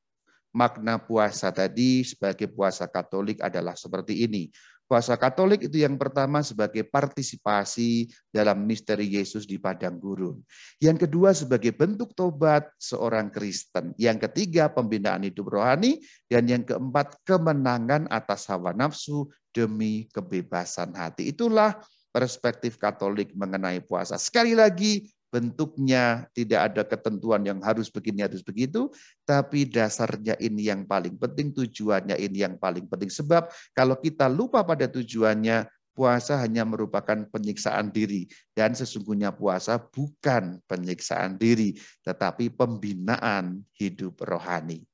makna 0.56 0.96
puasa 0.96 1.52
tadi 1.52 2.08
sebagai 2.08 2.48
puasa 2.48 2.88
Katolik 2.88 3.44
adalah 3.44 3.76
seperti 3.76 4.24
ini. 4.24 4.48
Puasa 4.86 5.18
Katolik 5.18 5.66
itu 5.66 5.82
yang 5.82 5.98
pertama 5.98 6.46
sebagai 6.46 6.86
partisipasi 6.86 8.06
dalam 8.30 8.70
misteri 8.70 9.10
Yesus 9.18 9.50
di 9.50 9.58
padang 9.58 9.98
gurun. 9.98 10.40
Yang 10.78 11.10
kedua 11.10 11.34
sebagai 11.34 11.74
bentuk 11.74 12.14
tobat 12.14 12.70
seorang 12.78 13.34
Kristen. 13.34 13.98
Yang 13.98 14.30
ketiga 14.30 14.70
pembinaan 14.70 15.26
hidup 15.26 15.50
rohani. 15.50 16.06
Dan 16.30 16.46
yang 16.46 16.62
keempat 16.62 17.18
kemenangan 17.26 18.06
atas 18.14 18.46
hawa 18.46 18.78
nafsu 18.78 19.26
demi 19.50 20.06
kebebasan 20.14 20.94
hati. 20.94 21.34
Itulah 21.34 21.82
perspektif 22.14 22.78
Katolik 22.78 23.34
mengenai 23.34 23.82
puasa. 23.82 24.22
Sekali 24.22 24.54
lagi 24.54 25.04
bentuknya 25.36 26.32
tidak 26.32 26.72
ada 26.72 26.88
ketentuan 26.88 27.44
yang 27.44 27.60
harus 27.60 27.92
begini 27.92 28.24
harus 28.24 28.40
begitu, 28.40 28.88
tapi 29.28 29.68
dasarnya 29.68 30.40
ini 30.40 30.72
yang 30.72 30.88
paling 30.88 31.20
penting, 31.20 31.52
tujuannya 31.52 32.16
ini 32.16 32.48
yang 32.48 32.56
paling 32.56 32.88
penting. 32.88 33.12
Sebab 33.12 33.52
kalau 33.76 34.00
kita 34.00 34.32
lupa 34.32 34.64
pada 34.64 34.88
tujuannya, 34.88 35.68
puasa 35.92 36.40
hanya 36.40 36.64
merupakan 36.64 37.28
penyiksaan 37.28 37.92
diri 37.92 38.32
dan 38.56 38.72
sesungguhnya 38.72 39.36
puasa 39.36 39.76
bukan 39.76 40.64
penyiksaan 40.72 41.36
diri, 41.36 41.76
tetapi 42.08 42.56
pembinaan 42.56 43.60
hidup 43.76 44.24
rohani. 44.24 44.88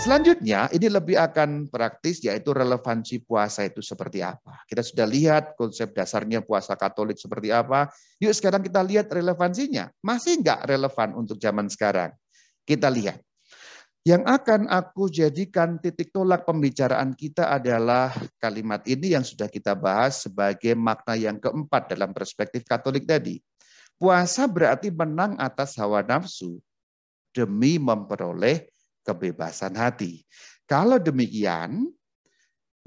Selanjutnya, 0.00 0.72
ini 0.72 0.88
lebih 0.88 1.20
akan 1.20 1.68
praktis, 1.68 2.24
yaitu 2.24 2.56
relevansi 2.56 3.20
puasa 3.20 3.68
itu 3.68 3.84
seperti 3.84 4.24
apa. 4.24 4.64
Kita 4.64 4.80
sudah 4.80 5.04
lihat 5.04 5.60
konsep 5.60 5.92
dasarnya 5.92 6.40
puasa 6.40 6.72
katolik 6.72 7.20
seperti 7.20 7.52
apa. 7.52 7.92
Yuk 8.16 8.32
sekarang 8.32 8.64
kita 8.64 8.80
lihat 8.80 9.12
relevansinya. 9.12 9.92
Masih 10.00 10.40
nggak 10.40 10.72
relevan 10.72 11.12
untuk 11.20 11.36
zaman 11.36 11.68
sekarang? 11.68 12.16
Kita 12.64 12.88
lihat. 12.88 13.20
Yang 14.00 14.24
akan 14.24 14.72
aku 14.72 15.12
jadikan 15.12 15.76
titik 15.76 16.08
tolak 16.16 16.48
pembicaraan 16.48 17.12
kita 17.12 17.52
adalah 17.52 18.08
kalimat 18.40 18.80
ini 18.88 19.12
yang 19.12 19.20
sudah 19.20 19.52
kita 19.52 19.76
bahas 19.76 20.24
sebagai 20.24 20.72
makna 20.80 21.12
yang 21.12 21.36
keempat 21.36 21.92
dalam 21.92 22.16
perspektif 22.16 22.64
Katolik 22.64 23.04
tadi. 23.04 23.36
Puasa 24.00 24.48
berarti 24.48 24.88
menang 24.88 25.36
atas 25.36 25.76
hawa 25.76 26.00
nafsu 26.00 26.56
demi 27.36 27.76
memperoleh 27.76 28.64
kebebasan 29.10 29.74
hati. 29.74 30.22
Kalau 30.70 31.02
demikian, 31.02 31.90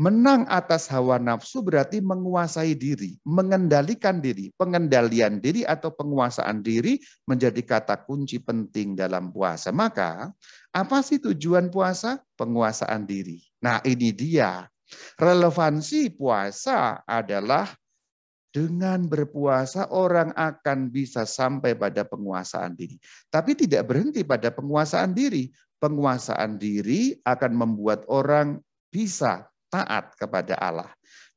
Menang 0.01 0.49
atas 0.49 0.89
hawa 0.89 1.21
nafsu 1.21 1.62
berarti 1.62 2.01
menguasai 2.01 2.73
diri, 2.73 3.21
mengendalikan 3.21 4.17
diri. 4.17 4.49
Pengendalian 4.57 5.38
diri 5.38 5.62
atau 5.69 5.93
penguasaan 5.93 6.65
diri 6.65 6.97
menjadi 7.29 7.62
kata 7.62 8.01
kunci 8.01 8.41
penting 8.41 8.97
dalam 8.97 9.29
puasa. 9.29 9.69
Maka, 9.69 10.33
apa 10.73 10.97
sih 11.05 11.21
tujuan 11.21 11.69
puasa? 11.69 12.17
Penguasaan 12.33 13.05
diri. 13.05 13.38
Nah, 13.62 13.86
ini 13.86 14.09
dia. 14.09 14.65
Relevansi 15.13 16.09
puasa 16.09 17.05
adalah 17.05 17.69
dengan 18.49 19.05
berpuasa 19.05 19.93
orang 19.93 20.33
akan 20.33 20.89
bisa 20.89 21.21
sampai 21.21 21.77
pada 21.77 22.01
penguasaan 22.01 22.73
diri. 22.73 22.97
Tapi 23.29 23.53
tidak 23.53 23.86
berhenti 23.86 24.25
pada 24.25 24.49
penguasaan 24.49 25.13
diri. 25.13 25.53
Penguasaan 25.83 26.55
diri 26.55 27.19
akan 27.27 27.51
membuat 27.59 28.07
orang 28.07 28.63
bisa 28.87 29.51
taat 29.67 30.15
kepada 30.15 30.55
Allah. 30.55 30.87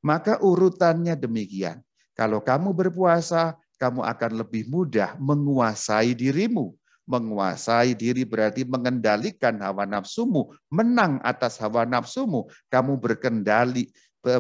Maka 0.06 0.38
urutannya 0.38 1.18
demikian. 1.18 1.82
Kalau 2.14 2.38
kamu 2.38 2.70
berpuasa, 2.70 3.58
kamu 3.82 4.06
akan 4.06 4.32
lebih 4.46 4.70
mudah 4.70 5.18
menguasai 5.18 6.14
dirimu. 6.14 6.70
Menguasai 7.10 7.98
diri 7.98 8.22
berarti 8.22 8.62
mengendalikan 8.62 9.58
hawa 9.62 9.82
nafsumu, 9.82 10.54
menang 10.70 11.18
atas 11.26 11.58
hawa 11.58 11.82
nafsumu. 11.82 12.46
Kamu 12.70 13.02
berkendali, 13.02 13.90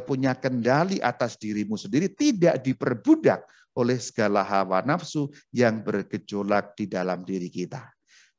punya 0.06 0.34
kendali 0.38 1.02
atas 1.02 1.34
dirimu 1.38 1.74
sendiri, 1.74 2.10
tidak 2.10 2.62
diperbudak 2.62 3.42
oleh 3.74 3.98
segala 3.98 4.42
hawa 4.42 4.82
nafsu 4.82 5.30
yang 5.50 5.82
bergejolak 5.82 6.74
di 6.74 6.90
dalam 6.90 7.22
diri 7.22 7.50
kita. 7.50 7.86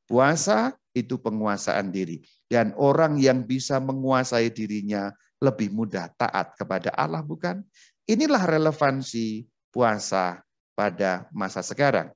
Puasa 0.08 0.72
itu 1.04 1.22
penguasaan 1.22 1.94
diri. 1.94 2.24
Dan 2.50 2.74
orang 2.80 3.22
yang 3.22 3.46
bisa 3.46 3.78
menguasai 3.78 4.50
dirinya 4.50 5.14
lebih 5.38 5.70
mudah 5.70 6.10
taat 6.18 6.58
kepada 6.58 6.90
Allah 6.98 7.22
bukan? 7.22 7.62
Inilah 8.08 8.42
relevansi 8.48 9.46
puasa 9.70 10.42
pada 10.74 11.30
masa 11.30 11.62
sekarang. 11.62 12.10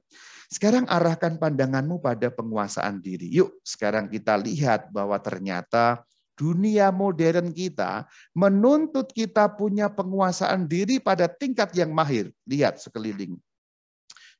Sekarang 0.52 0.84
arahkan 0.89 1.39
pandanganmu 1.39 2.04
pada 2.04 2.28
penguasaan 2.28 3.00
diri. 3.00 3.32
Yuk, 3.32 3.56
sekarang 3.63 4.12
kita 4.12 4.36
lihat 4.36 4.91
bahwa 4.91 5.15
ternyata 5.22 6.04
dunia 6.36 6.91
modern 6.91 7.54
kita 7.56 8.10
menuntut 8.36 9.13
kita 9.13 9.48
punya 9.48 9.88
penguasaan 9.88 10.67
diri 10.67 11.00
pada 11.00 11.30
tingkat 11.32 11.72
yang 11.72 11.96
mahir. 11.96 12.34
Lihat 12.44 12.84
sekeliling. 12.84 13.39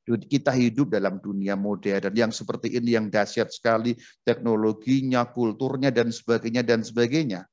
Kita 0.02 0.50
hidup 0.50 0.90
dalam 0.90 1.22
dunia 1.22 1.54
modern 1.54 2.10
yang 2.10 2.34
seperti 2.34 2.74
ini 2.74 2.98
yang 2.98 3.06
dahsyat 3.06 3.54
sekali 3.54 3.94
teknologinya, 4.26 5.22
kulturnya 5.30 5.94
dan 5.94 6.10
sebagainya 6.10 6.66
dan 6.66 6.82
sebagainya. 6.82 7.46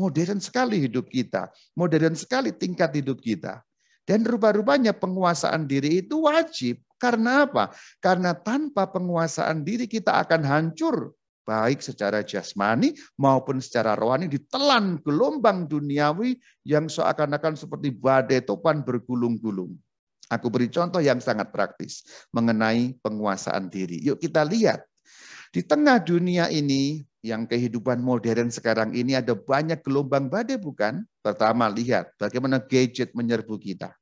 Modern 0.00 0.40
sekali 0.40 0.80
hidup 0.80 1.12
kita, 1.12 1.52
modern 1.76 2.16
sekali 2.16 2.48
tingkat 2.56 2.96
hidup 2.96 3.20
kita. 3.20 3.60
Dan 4.02 4.24
rupa-rupanya 4.24 4.96
penguasaan 4.96 5.68
diri 5.68 6.00
itu 6.00 6.24
wajib. 6.24 6.80
Karena 6.96 7.44
apa? 7.44 7.70
Karena 8.00 8.32
tanpa 8.32 8.88
penguasaan 8.88 9.60
diri 9.62 9.84
kita 9.84 10.16
akan 10.26 10.42
hancur. 10.42 11.12
Baik 11.42 11.82
secara 11.82 12.22
jasmani 12.22 12.94
maupun 13.18 13.58
secara 13.58 13.98
rohani 13.98 14.30
ditelan 14.30 15.02
gelombang 15.02 15.66
duniawi 15.66 16.38
yang 16.62 16.86
seakan-akan 16.86 17.58
seperti 17.58 17.90
badai 17.90 18.46
topan 18.46 18.86
bergulung-gulung. 18.86 19.74
Aku 20.32 20.48
beri 20.48 20.72
contoh 20.72 21.04
yang 21.04 21.20
sangat 21.20 21.52
praktis 21.52 22.08
mengenai 22.32 22.96
penguasaan 23.04 23.68
diri. 23.68 24.00
Yuk 24.00 24.16
kita 24.16 24.48
lihat. 24.48 24.80
Di 25.52 25.60
tengah 25.60 26.00
dunia 26.00 26.48
ini 26.48 27.04
yang 27.20 27.44
kehidupan 27.44 28.00
modern 28.00 28.48
sekarang 28.48 28.96
ini 28.96 29.12
ada 29.12 29.36
banyak 29.36 29.84
gelombang 29.84 30.32
badai 30.32 30.56
bukan? 30.56 31.04
Pertama 31.20 31.68
lihat 31.68 32.16
bagaimana 32.16 32.56
gadget 32.64 33.12
menyerbu 33.12 33.60
kita. 33.60 33.92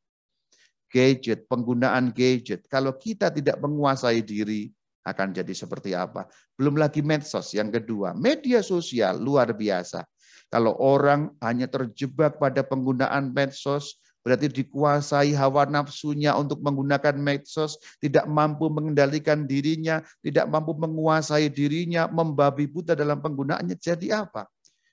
Gadget, 0.91 1.51
penggunaan 1.51 2.15
gadget. 2.15 2.67
Kalau 2.71 2.95
kita 2.95 3.35
tidak 3.35 3.59
menguasai 3.59 4.23
diri 4.23 4.71
akan 5.03 5.35
jadi 5.35 5.51
seperti 5.51 5.99
apa? 5.99 6.31
Belum 6.55 6.79
lagi 6.79 7.03
medsos 7.03 7.51
yang 7.55 7.75
kedua, 7.75 8.15
media 8.15 8.63
sosial 8.63 9.19
luar 9.19 9.51
biasa. 9.51 10.07
Kalau 10.51 10.75
orang 10.83 11.31
hanya 11.43 11.71
terjebak 11.71 12.43
pada 12.43 12.67
penggunaan 12.67 13.31
medsos, 13.31 14.03
berarti 14.21 14.53
dikuasai 14.53 15.33
hawa 15.33 15.65
nafsunya 15.65 16.37
untuk 16.37 16.61
menggunakan 16.61 17.17
medsos, 17.17 17.81
tidak 18.01 18.29
mampu 18.29 18.69
mengendalikan 18.69 19.49
dirinya, 19.49 20.05
tidak 20.21 20.47
mampu 20.49 20.77
menguasai 20.77 21.49
dirinya, 21.49 22.07
membabi 22.09 22.69
buta 22.69 22.93
dalam 22.93 23.21
penggunaannya. 23.21 23.77
Jadi 23.81 24.13
apa? 24.13 24.45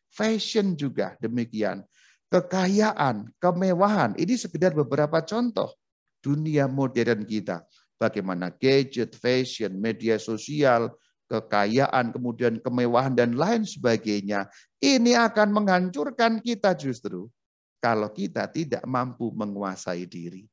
Fashion 0.07 0.73
juga 0.73 1.19
demikian. 1.19 1.83
Kekayaan, 2.27 3.31
kemewahan, 3.39 4.15
ini 4.19 4.35
sekedar 4.35 4.75
beberapa 4.75 5.23
contoh 5.23 5.71
dunia 6.19 6.67
modern 6.67 7.23
kita. 7.23 7.63
Bagaimana 7.95 8.51
gadget, 8.51 9.15
fashion, 9.15 9.79
media 9.79 10.19
sosial, 10.19 10.91
kekayaan, 11.31 12.11
kemudian 12.11 12.59
kemewahan, 12.59 13.15
dan 13.15 13.35
lain 13.35 13.63
sebagainya. 13.63 14.47
Ini 14.79 15.17
akan 15.17 15.55
menghancurkan 15.55 16.43
kita 16.43 16.75
justru 16.75 17.31
kalau 17.77 18.09
kita 18.11 18.49
tidak 18.49 18.83
mampu 18.85 19.29
menguasai 19.33 20.05
diri. 20.05 20.45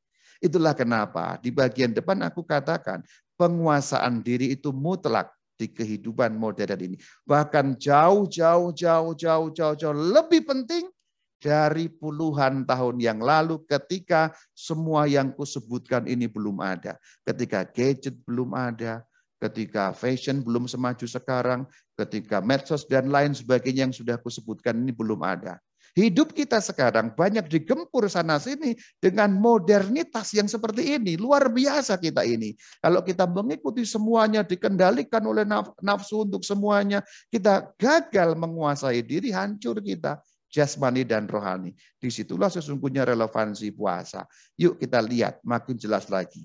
Itulah 0.42 0.76
kenapa 0.76 1.40
di 1.40 1.48
bagian 1.48 1.94
depan 1.94 2.20
aku 2.26 2.44
katakan 2.44 3.00
penguasaan 3.40 4.20
diri 4.20 4.52
itu 4.52 4.70
mutlak 4.70 5.32
di 5.54 5.70
kehidupan 5.70 6.34
modern 6.34 6.78
ini. 6.82 6.96
Bahkan 7.24 7.78
jauh, 7.78 8.26
jauh, 8.26 8.74
jauh, 8.74 9.14
jauh, 9.14 9.48
jauh, 9.54 9.76
jauh 9.78 9.96
lebih 9.96 10.44
penting 10.44 10.90
dari 11.38 11.92
puluhan 11.92 12.64
tahun 12.64 12.96
yang 12.98 13.20
lalu 13.20 13.60
ketika 13.68 14.32
semua 14.56 15.04
yang 15.04 15.30
kusebutkan 15.32 16.08
ini 16.08 16.24
belum 16.24 16.58
ada. 16.64 16.96
Ketika 17.20 17.68
gadget 17.68 18.16
belum 18.24 18.56
ada, 18.56 19.04
ketika 19.44 19.92
fashion 19.92 20.40
belum 20.40 20.64
semaju 20.64 21.04
sekarang, 21.04 21.68
ketika 22.00 22.40
medsos 22.40 22.88
dan 22.88 23.12
lain 23.12 23.36
sebagainya 23.36 23.88
yang 23.88 23.94
sudah 23.94 24.16
kusebutkan 24.16 24.72
ini 24.72 24.90
belum 24.90 25.20
ada. 25.20 25.60
Hidup 25.94 26.34
kita 26.34 26.58
sekarang 26.58 27.14
banyak 27.14 27.46
digempur 27.46 28.10
sana 28.10 28.42
sini 28.42 28.74
dengan 28.98 29.30
modernitas 29.30 30.34
yang 30.34 30.50
seperti 30.50 30.98
ini. 30.98 31.14
Luar 31.14 31.46
biasa 31.46 32.02
kita 32.02 32.26
ini. 32.26 32.50
Kalau 32.82 32.98
kita 33.06 33.30
mengikuti 33.30 33.86
semuanya, 33.86 34.42
dikendalikan 34.42 35.22
oleh 35.22 35.46
nafsu 35.78 36.26
untuk 36.26 36.42
semuanya, 36.42 36.98
kita 37.30 37.70
gagal 37.78 38.34
menguasai 38.34 39.06
diri, 39.06 39.30
hancur 39.30 39.78
kita 39.78 40.18
jasmani 40.50 41.06
dan 41.06 41.30
rohani. 41.30 41.70
Di 41.94 42.10
situlah 42.10 42.50
sesungguhnya 42.50 43.06
relevansi 43.06 43.70
puasa. 43.70 44.26
Yuk 44.58 44.82
kita 44.82 44.98
lihat 44.98 45.46
makin 45.46 45.78
jelas 45.78 46.10
lagi. 46.10 46.42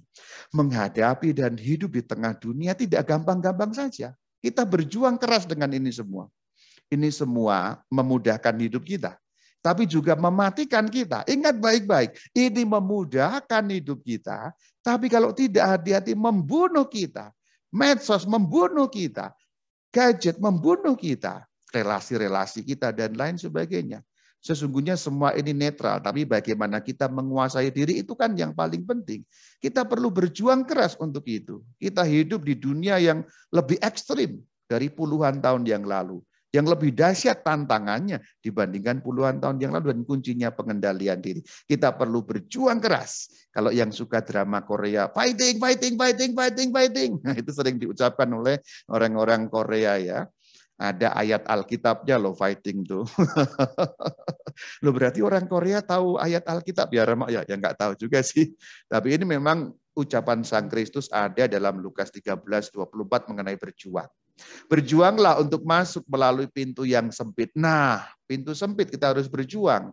Menghadapi 0.54 1.34
dan 1.34 1.58
hidup 1.58 1.98
di 1.98 2.06
tengah 2.06 2.38
dunia 2.38 2.78
tidak 2.78 3.02
gampang-gampang 3.02 3.74
saja. 3.74 4.14
Kita 4.46 4.62
berjuang 4.62 5.18
keras 5.18 5.50
dengan 5.50 5.74
ini 5.74 5.90
semua. 5.90 6.30
Ini 6.90 7.10
semua 7.10 7.82
memudahkan 7.90 8.54
hidup 8.62 8.86
kita 8.86 9.18
tapi 9.60 9.84
juga 9.84 10.16
mematikan 10.16 10.88
kita. 10.88 11.28
Ingat 11.28 11.60
baik-baik, 11.60 12.16
ini 12.32 12.64
memudahkan 12.64 13.64
hidup 13.68 14.00
kita, 14.04 14.56
tapi 14.80 15.12
kalau 15.12 15.36
tidak 15.36 15.78
hati-hati 15.78 16.16
membunuh 16.16 16.88
kita. 16.88 17.32
Medsos 17.70 18.26
membunuh 18.26 18.90
kita, 18.90 19.30
gadget 19.94 20.42
membunuh 20.42 20.98
kita, 20.98 21.46
relasi-relasi 21.70 22.66
kita 22.66 22.90
dan 22.90 23.14
lain 23.14 23.38
sebagainya. 23.38 24.02
Sesungguhnya 24.42 24.98
semua 24.98 25.38
ini 25.38 25.54
netral, 25.54 26.02
tapi 26.02 26.26
bagaimana 26.26 26.82
kita 26.82 27.06
menguasai 27.12 27.70
diri 27.70 28.02
itu 28.02 28.18
kan 28.18 28.34
yang 28.34 28.58
paling 28.58 28.88
penting. 28.90 29.22
Kita 29.62 29.86
perlu 29.86 30.10
berjuang 30.10 30.66
keras 30.66 30.98
untuk 30.98 31.28
itu. 31.30 31.62
Kita 31.78 32.02
hidup 32.08 32.42
di 32.42 32.58
dunia 32.58 32.98
yang 32.98 33.22
lebih 33.54 33.78
ekstrim 33.86 34.42
dari 34.66 34.90
puluhan 34.90 35.44
tahun 35.44 35.68
yang 35.68 35.86
lalu 35.86 36.24
yang 36.50 36.66
lebih 36.66 36.94
dahsyat 36.98 37.46
tantangannya 37.46 38.18
dibandingkan 38.42 39.06
puluhan 39.06 39.38
tahun 39.38 39.62
yang 39.62 39.72
lalu 39.78 39.94
dan 39.94 40.02
kuncinya 40.02 40.50
pengendalian 40.50 41.22
diri. 41.22 41.42
Kita 41.46 41.94
perlu 41.94 42.26
berjuang 42.26 42.82
keras. 42.82 43.30
Kalau 43.54 43.70
yang 43.70 43.94
suka 43.94 44.26
drama 44.26 44.66
Korea, 44.66 45.10
fighting, 45.14 45.62
fighting, 45.62 45.94
fighting, 45.98 46.32
fighting, 46.34 46.70
fighting. 46.74 47.12
Nah, 47.22 47.38
itu 47.38 47.52
sering 47.54 47.78
diucapkan 47.78 48.30
oleh 48.30 48.62
orang-orang 48.90 49.46
Korea 49.50 49.98
ya. 50.02 50.20
Ada 50.80 51.12
ayat 51.12 51.44
Alkitabnya 51.44 52.16
loh 52.16 52.32
fighting 52.32 52.88
tuh. 52.88 53.04
Lo 54.84 54.96
berarti 54.96 55.20
orang 55.20 55.44
Korea 55.44 55.84
tahu 55.84 56.16
ayat 56.16 56.48
Alkitab 56.48 56.88
ya 56.96 57.04
ya 57.28 57.44
ya 57.44 57.56
nggak 57.60 57.76
tahu 57.76 57.94
juga 58.00 58.24
sih. 58.24 58.56
Tapi 58.88 59.20
ini 59.20 59.28
memang 59.28 59.76
ucapan 59.92 60.40
Sang 60.48 60.72
Kristus 60.72 61.12
ada 61.12 61.52
dalam 61.52 61.84
Lukas 61.84 62.08
13 62.16 62.72
24 62.72 63.28
mengenai 63.28 63.60
berjuang. 63.60 64.08
Berjuanglah 64.68 65.42
untuk 65.42 65.64
masuk 65.66 66.04
melalui 66.06 66.48
pintu 66.50 66.84
yang 66.86 67.10
sempit. 67.10 67.50
Nah, 67.58 68.06
pintu 68.30 68.54
sempit 68.54 68.90
kita 68.90 69.16
harus 69.16 69.26
berjuang. 69.26 69.92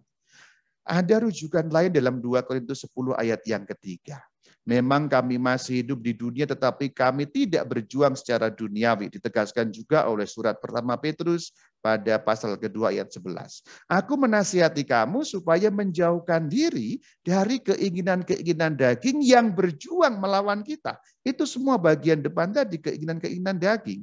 Ada 0.86 1.26
rujukan 1.26 1.66
lain 1.66 1.90
dalam 1.90 2.22
2 2.22 2.46
Korintus 2.46 2.86
10 2.86 3.18
ayat 3.18 3.42
yang 3.42 3.66
ketiga. 3.66 4.22
Memang 4.66 5.06
kami 5.06 5.38
masih 5.38 5.86
hidup 5.86 6.02
di 6.02 6.10
dunia 6.10 6.42
tetapi 6.42 6.90
kami 6.90 7.22
tidak 7.30 7.70
berjuang 7.70 8.18
secara 8.18 8.50
duniawi. 8.50 9.06
Ditegaskan 9.14 9.70
juga 9.70 10.10
oleh 10.10 10.26
surat 10.26 10.58
pertama 10.58 10.98
Petrus 10.98 11.54
pada 11.78 12.18
pasal 12.18 12.58
kedua 12.58 12.90
ayat 12.90 13.06
11. 13.14 13.62
Aku 13.86 14.18
menasihati 14.18 14.82
kamu 14.82 15.22
supaya 15.22 15.70
menjauhkan 15.70 16.50
diri 16.50 16.98
dari 17.22 17.62
keinginan-keinginan 17.62 18.74
daging 18.74 19.22
yang 19.22 19.54
berjuang 19.54 20.18
melawan 20.18 20.66
kita. 20.66 20.98
Itu 21.22 21.46
semua 21.46 21.78
bagian 21.78 22.18
depan 22.18 22.50
tadi 22.50 22.82
keinginan-keinginan 22.82 23.62
daging. 23.62 24.02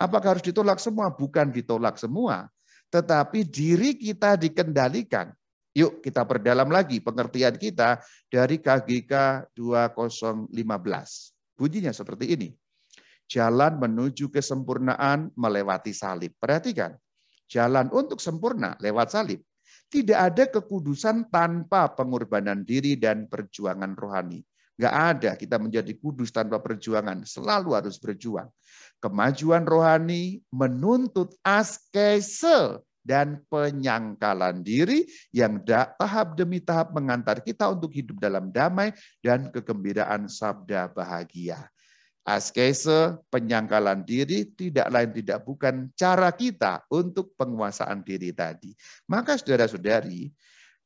Apakah 0.00 0.36
harus 0.36 0.44
ditolak 0.44 0.80
semua? 0.80 1.12
Bukan 1.12 1.52
ditolak 1.52 2.00
semua. 2.00 2.48
Tetapi 2.88 3.44
diri 3.44 3.94
kita 4.00 4.34
dikendalikan 4.40 5.30
Yuk 5.70 6.02
kita 6.02 6.26
perdalam 6.26 6.66
lagi 6.66 6.98
pengertian 6.98 7.54
kita 7.54 8.02
dari 8.26 8.58
KGK 8.58 9.46
2015. 9.54 10.50
Bunyinya 11.54 11.94
seperti 11.94 12.34
ini. 12.34 12.50
Jalan 13.30 13.78
menuju 13.78 14.34
kesempurnaan 14.34 15.30
melewati 15.38 15.94
salib. 15.94 16.34
Perhatikan, 16.42 16.98
jalan 17.46 17.86
untuk 17.94 18.18
sempurna 18.18 18.74
lewat 18.82 19.14
salib. 19.14 19.46
Tidak 19.86 20.18
ada 20.18 20.50
kekudusan 20.50 21.30
tanpa 21.30 21.94
pengorbanan 21.94 22.66
diri 22.66 22.98
dan 22.98 23.30
perjuangan 23.30 23.94
rohani. 23.94 24.42
Enggak 24.80 24.96
ada 24.96 25.30
kita 25.36 25.60
menjadi 25.60 25.92
kudus 26.00 26.32
tanpa 26.32 26.56
perjuangan. 26.56 27.20
Selalu 27.28 27.76
harus 27.76 28.00
berjuang. 28.00 28.48
Kemajuan 28.96 29.68
rohani 29.68 30.40
menuntut 30.48 31.36
askese 31.44 32.80
dan 33.04 33.44
penyangkalan 33.52 34.64
diri 34.64 35.04
yang 35.36 35.60
tahap 35.68 36.32
demi 36.32 36.64
tahap 36.64 36.96
mengantar 36.96 37.44
kita 37.44 37.68
untuk 37.68 37.92
hidup 37.92 38.24
dalam 38.24 38.48
damai 38.48 38.96
dan 39.20 39.52
kegembiraan 39.52 40.32
sabda 40.32 40.88
bahagia. 40.96 41.60
Askese, 42.24 43.20
penyangkalan 43.28 44.00
diri, 44.00 44.48
tidak 44.56 44.88
lain 44.88 45.12
tidak 45.12 45.44
bukan 45.44 45.92
cara 45.92 46.32
kita 46.32 46.80
untuk 46.88 47.36
penguasaan 47.36 48.00
diri 48.00 48.32
tadi. 48.32 48.72
Maka 49.12 49.36
saudara-saudari, 49.36 50.32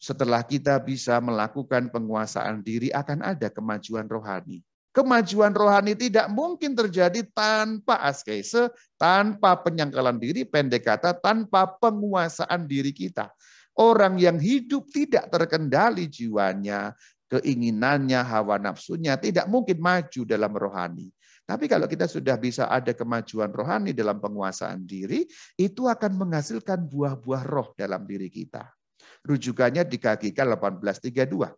setelah 0.04 0.44
kita 0.44 0.76
bisa 0.84 1.16
melakukan 1.24 1.88
penguasaan 1.88 2.60
diri 2.60 2.92
akan 2.92 3.24
ada 3.24 3.48
kemajuan 3.48 4.04
rohani. 4.04 4.60
Kemajuan 4.92 5.56
rohani 5.56 5.96
tidak 5.96 6.28
mungkin 6.28 6.76
terjadi 6.76 7.24
tanpa 7.32 8.04
askese, 8.04 8.68
tanpa 9.00 9.56
penyangkalan 9.58 10.20
diri, 10.20 10.44
pendek 10.44 10.84
kata, 10.84 11.16
tanpa 11.16 11.66
penguasaan 11.80 12.68
diri 12.68 12.92
kita. 12.92 13.32
Orang 13.74 14.20
yang 14.20 14.38
hidup 14.38 14.86
tidak 14.92 15.32
terkendali 15.32 16.06
jiwanya, 16.06 16.94
keinginannya, 17.26 18.22
hawa 18.22 18.60
nafsunya, 18.60 19.18
tidak 19.18 19.48
mungkin 19.50 19.82
maju 19.82 20.20
dalam 20.28 20.52
rohani. 20.52 21.10
Tapi 21.42 21.64
kalau 21.66 21.88
kita 21.88 22.06
sudah 22.06 22.38
bisa 22.38 22.68
ada 22.68 22.92
kemajuan 22.94 23.50
rohani 23.50 23.96
dalam 23.96 24.20
penguasaan 24.20 24.84
diri, 24.84 25.26
itu 25.58 25.88
akan 25.88 26.12
menghasilkan 26.22 26.86
buah-buah 26.86 27.42
roh 27.48 27.74
dalam 27.74 28.06
diri 28.06 28.30
kita. 28.30 28.73
Rujukannya 29.24 29.88
di 29.88 29.96
KGK 29.96 30.36
1832. 30.36 31.48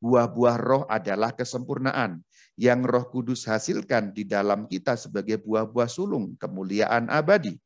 Buah-buah 0.00 0.56
roh 0.60 0.84
adalah 0.88 1.36
kesempurnaan 1.36 2.24
yang 2.56 2.84
roh 2.84 3.08
kudus 3.08 3.44
hasilkan 3.44 4.16
di 4.16 4.24
dalam 4.24 4.64
kita 4.64 4.96
sebagai 4.96 5.40
buah-buah 5.44 5.88
sulung 5.88 6.36
kemuliaan 6.40 7.12
abadi. 7.12 7.56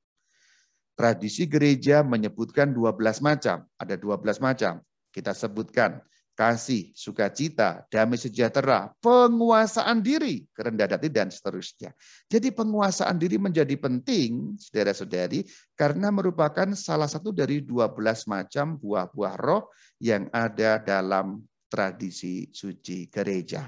Tradisi 0.99 1.47
gereja 1.47 2.03
menyebutkan 2.03 2.75
12 2.75 3.23
macam, 3.23 3.63
ada 3.79 3.95
12 3.95 4.43
macam. 4.43 4.83
Kita 5.15 5.31
sebutkan 5.31 6.03
kasih, 6.39 6.95
sukacita, 6.95 7.83
damai 7.91 8.15
sejahtera, 8.15 8.95
penguasaan 9.03 9.99
diri, 9.99 10.47
kerendahan 10.55 10.95
hati, 10.95 11.11
dan 11.11 11.35
seterusnya. 11.35 11.91
Jadi 12.31 12.55
penguasaan 12.55 13.19
diri 13.19 13.43
menjadi 13.43 13.75
penting, 13.75 14.55
saudara-saudari, 14.55 15.43
karena 15.75 16.15
merupakan 16.15 16.71
salah 16.79 17.11
satu 17.11 17.35
dari 17.35 17.59
12 17.67 18.31
macam 18.31 18.79
buah-buah 18.79 19.35
roh 19.35 19.67
yang 19.99 20.31
ada 20.31 20.79
dalam 20.79 21.43
tradisi 21.67 22.47
suci 22.55 23.11
gereja. 23.11 23.67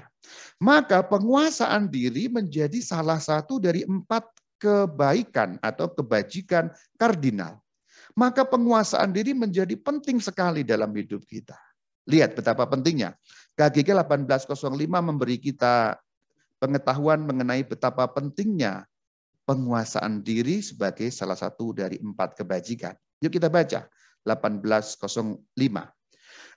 Maka 0.63 1.03
penguasaan 1.03 1.91
diri 1.91 2.31
menjadi 2.31 2.79
salah 2.79 3.19
satu 3.19 3.59
dari 3.59 3.83
empat 3.83 4.31
kebaikan 4.63 5.59
atau 5.59 5.91
kebajikan 5.91 6.71
kardinal. 6.95 7.59
Maka 8.15 8.47
penguasaan 8.47 9.11
diri 9.11 9.35
menjadi 9.35 9.75
penting 9.75 10.23
sekali 10.23 10.63
dalam 10.63 10.95
hidup 10.95 11.27
kita. 11.27 11.59
Lihat 12.11 12.35
betapa 12.35 12.67
pentingnya. 12.67 13.15
KGG 13.55 13.95
1805 13.95 14.67
memberi 14.99 15.39
kita 15.39 15.95
pengetahuan 16.59 17.23
mengenai 17.23 17.63
betapa 17.63 18.03
pentingnya 18.11 18.83
penguasaan 19.47 20.19
diri 20.19 20.59
sebagai 20.59 21.07
salah 21.09 21.39
satu 21.39 21.71
dari 21.71 21.97
empat 22.03 22.43
kebajikan. 22.43 22.93
Yuk 23.23 23.31
kita 23.31 23.47
baca 23.47 23.87
1805. 24.27 25.39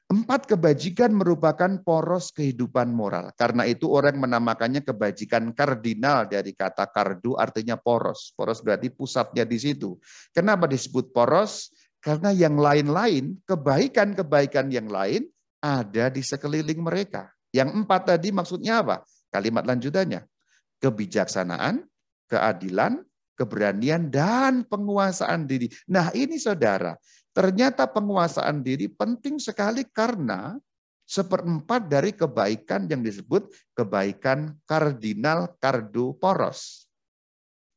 Empat 0.04 0.44
kebajikan 0.44 1.16
merupakan 1.16 1.80
poros 1.80 2.28
kehidupan 2.28 2.92
moral. 2.92 3.32
Karena 3.40 3.64
itu 3.64 3.88
orang 3.88 4.20
menamakannya 4.20 4.84
kebajikan 4.84 5.56
kardinal 5.56 6.28
dari 6.28 6.52
kata 6.52 6.84
kardu 6.92 7.40
artinya 7.40 7.80
poros. 7.80 8.36
Poros 8.36 8.60
berarti 8.60 8.92
pusatnya 8.92 9.48
di 9.48 9.56
situ. 9.56 9.96
Kenapa 10.36 10.68
disebut 10.68 11.08
poros? 11.08 11.72
Karena 12.04 12.36
yang 12.36 12.60
lain-lain, 12.60 13.40
kebaikan-kebaikan 13.48 14.68
yang 14.68 14.92
lain 14.92 15.24
ada 15.64 16.12
di 16.12 16.20
sekeliling 16.20 16.84
mereka. 16.84 17.32
Yang 17.48 17.72
empat 17.72 18.12
tadi 18.12 18.28
maksudnya 18.28 18.84
apa? 18.84 19.00
Kalimat 19.32 19.64
lanjutannya. 19.64 20.28
Kebijaksanaan, 20.84 21.88
keadilan, 22.28 23.00
keberanian, 23.40 24.12
dan 24.12 24.68
penguasaan 24.68 25.48
diri. 25.48 25.72
Nah 25.88 26.12
ini 26.12 26.36
saudara, 26.36 26.92
Ternyata 27.34 27.90
penguasaan 27.90 28.62
diri 28.62 28.86
penting 28.86 29.42
sekali 29.42 29.82
karena 29.90 30.54
seperempat 31.02 31.90
dari 31.90 32.14
kebaikan 32.14 32.86
yang 32.86 33.02
disebut 33.02 33.50
kebaikan 33.74 34.54
kardinal 34.62 35.50
kardo 35.58 36.14
poros. 36.14 36.86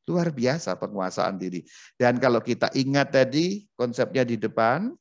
Luar 0.06 0.30
biasa 0.30 0.78
penguasaan 0.78 1.36
diri. 1.42 1.66
Dan 1.98 2.22
kalau 2.22 2.38
kita 2.38 2.70
ingat 2.72 3.12
tadi 3.12 3.66
konsepnya 3.74 4.22
di 4.22 4.38
depan, 4.38 4.94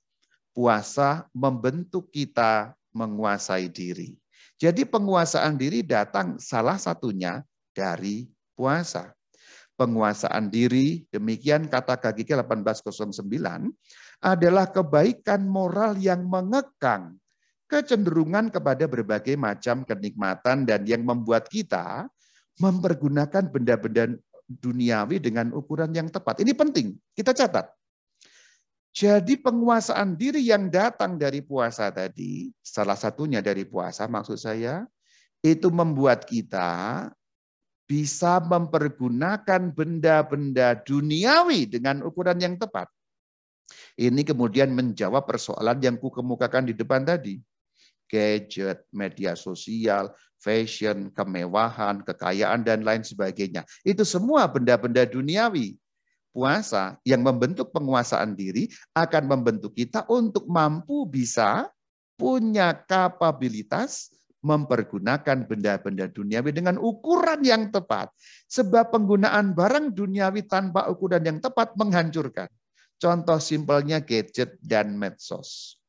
puasa 0.58 1.30
membentuk 1.38 2.10
kita 2.10 2.74
menguasai 2.98 3.70
diri. 3.70 4.18
Jadi 4.58 4.90
penguasaan 4.90 5.54
diri 5.54 5.86
datang 5.86 6.42
salah 6.42 6.82
satunya 6.82 7.46
dari 7.78 8.26
puasa. 8.58 9.14
Penguasaan 9.78 10.50
diri, 10.50 11.06
demikian 11.14 11.70
kata 11.70 12.02
KGK 12.02 12.42
1809, 12.42 13.70
adalah 14.26 14.66
kebaikan 14.74 15.46
moral 15.46 15.94
yang 16.02 16.26
mengekang 16.26 17.14
kecenderungan 17.70 18.50
kepada 18.50 18.90
berbagai 18.90 19.38
macam 19.38 19.86
kenikmatan 19.86 20.66
dan 20.66 20.82
yang 20.90 21.06
membuat 21.06 21.46
kita 21.46 22.10
mempergunakan 22.58 23.54
benda-benda 23.54 24.18
duniawi 24.50 25.22
dengan 25.22 25.54
ukuran 25.54 25.94
yang 25.94 26.10
tepat. 26.10 26.42
Ini 26.42 26.58
penting, 26.58 26.98
kita 27.14 27.38
catat. 27.38 27.70
Jadi 28.98 29.38
penguasaan 29.38 30.18
diri 30.18 30.50
yang 30.50 30.74
datang 30.74 31.22
dari 31.22 31.46
puasa 31.46 31.94
tadi, 31.94 32.50
salah 32.66 32.98
satunya 32.98 33.46
dari 33.46 33.62
puasa 33.62 34.10
maksud 34.10 34.42
saya, 34.42 34.90
itu 35.46 35.70
membuat 35.70 36.26
kita 36.26 37.06
bisa 37.86 38.42
mempergunakan 38.42 39.70
benda-benda 39.70 40.82
duniawi 40.82 41.70
dengan 41.70 42.02
ukuran 42.02 42.42
yang 42.42 42.58
tepat. 42.58 42.90
Ini 44.02 44.26
kemudian 44.26 44.74
menjawab 44.74 45.30
persoalan 45.30 45.78
yang 45.78 46.02
kukemukakan 46.02 46.66
di 46.66 46.74
depan 46.74 47.06
tadi. 47.06 47.38
Gadget, 48.10 48.82
media 48.90 49.38
sosial, 49.38 50.10
fashion, 50.42 51.14
kemewahan, 51.14 52.02
kekayaan, 52.02 52.66
dan 52.66 52.82
lain 52.82 53.06
sebagainya. 53.06 53.62
Itu 53.86 54.02
semua 54.02 54.50
benda-benda 54.50 55.06
duniawi. 55.06 55.78
Puasa 56.38 57.02
yang 57.02 57.26
membentuk 57.26 57.74
penguasaan 57.74 58.38
diri 58.38 58.70
akan 58.94 59.26
membentuk 59.26 59.74
kita 59.74 60.06
untuk 60.06 60.46
mampu 60.46 61.10
bisa 61.10 61.66
punya 62.14 62.78
kapabilitas 62.78 64.14
mempergunakan 64.46 65.50
benda-benda 65.50 66.06
duniawi 66.06 66.54
dengan 66.54 66.78
ukuran 66.78 67.42
yang 67.42 67.74
tepat. 67.74 68.14
Sebab 68.54 68.94
penggunaan 68.94 69.58
barang 69.58 69.98
duniawi 69.98 70.46
tanpa 70.46 70.86
ukuran 70.94 71.26
yang 71.26 71.42
tepat 71.42 71.74
menghancurkan. 71.74 72.46
Contoh 73.02 73.42
simpelnya 73.42 73.98
gadget 73.98 74.62
dan 74.62 74.94
medsos. 74.94 75.82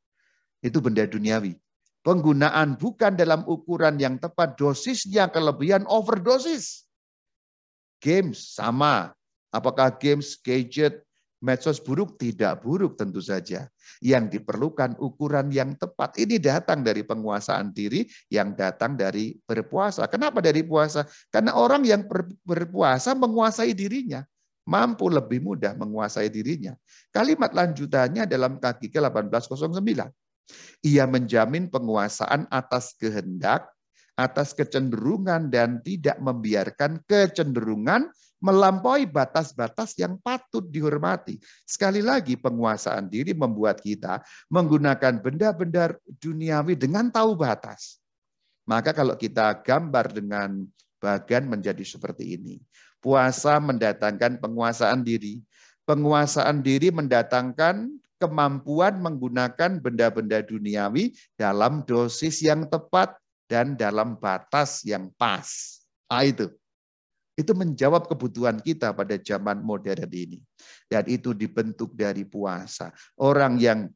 Itu 0.64 0.80
benda 0.80 1.04
duniawi. 1.04 1.60
Penggunaan 2.00 2.80
bukan 2.80 3.20
dalam 3.20 3.44
ukuran 3.44 4.00
yang 4.00 4.16
tepat, 4.16 4.56
dosisnya 4.56 5.28
kelebihan 5.28 5.84
overdosis. 5.84 6.88
Games 8.00 8.54
sama, 8.54 9.17
Apakah 9.48 9.96
games, 9.96 10.36
gadget, 10.36 11.00
medsos 11.40 11.80
buruk? 11.80 12.20
Tidak 12.20 12.60
buruk 12.60 13.00
tentu 13.00 13.24
saja. 13.24 13.68
Yang 14.04 14.38
diperlukan 14.38 15.00
ukuran 15.00 15.48
yang 15.48 15.72
tepat. 15.74 16.20
Ini 16.20 16.36
datang 16.36 16.84
dari 16.84 17.00
penguasaan 17.00 17.72
diri 17.72 18.04
yang 18.28 18.52
datang 18.52 18.94
dari 18.94 19.34
berpuasa. 19.48 20.04
Kenapa 20.06 20.44
dari 20.44 20.60
puasa? 20.60 21.08
Karena 21.32 21.56
orang 21.56 21.82
yang 21.88 22.04
berpuasa 22.44 23.16
menguasai 23.16 23.72
dirinya. 23.72 24.20
Mampu 24.68 25.08
lebih 25.08 25.40
mudah 25.40 25.72
menguasai 25.80 26.28
dirinya. 26.28 26.76
Kalimat 27.08 27.56
lanjutannya 27.56 28.28
dalam 28.28 28.60
kaki 28.60 28.92
ke 28.92 29.00
1809. 29.00 30.12
Ia 30.84 31.08
menjamin 31.08 31.72
penguasaan 31.72 32.44
atas 32.52 32.92
kehendak, 33.00 33.64
atas 34.12 34.52
kecenderungan 34.52 35.48
dan 35.48 35.80
tidak 35.80 36.20
membiarkan 36.20 37.00
kecenderungan 37.08 38.12
melampaui 38.38 39.06
batas-batas 39.06 39.94
yang 39.98 40.18
patut 40.18 40.62
dihormati. 40.66 41.38
Sekali 41.66 42.02
lagi 42.02 42.38
penguasaan 42.38 43.10
diri 43.10 43.34
membuat 43.34 43.82
kita 43.82 44.22
menggunakan 44.50 45.18
benda-benda 45.18 45.94
duniawi 46.22 46.78
dengan 46.78 47.10
tahu 47.10 47.34
batas. 47.34 47.98
Maka 48.68 48.94
kalau 48.94 49.16
kita 49.18 49.58
gambar 49.64 50.12
dengan 50.12 50.62
bagan 51.02 51.48
menjadi 51.48 51.82
seperti 51.82 52.38
ini. 52.38 52.60
Puasa 52.98 53.58
mendatangkan 53.62 54.42
penguasaan 54.42 55.06
diri. 55.06 55.40
Penguasaan 55.86 56.60
diri 56.60 56.92
mendatangkan 56.92 57.88
kemampuan 58.18 58.98
menggunakan 58.98 59.78
benda-benda 59.78 60.42
duniawi 60.42 61.14
dalam 61.38 61.86
dosis 61.86 62.42
yang 62.42 62.66
tepat 62.66 63.14
dan 63.48 63.78
dalam 63.78 64.18
batas 64.18 64.84
yang 64.84 65.08
pas. 65.16 65.80
Ah, 66.10 66.26
itu. 66.26 66.52
Itu 67.38 67.54
menjawab 67.54 68.10
kebutuhan 68.10 68.58
kita 68.58 68.90
pada 68.90 69.14
zaman 69.14 69.62
modern 69.62 70.10
ini. 70.10 70.42
Dan 70.90 71.06
itu 71.06 71.30
dibentuk 71.30 71.94
dari 71.94 72.26
puasa. 72.26 72.90
Orang 73.14 73.62
yang 73.62 73.86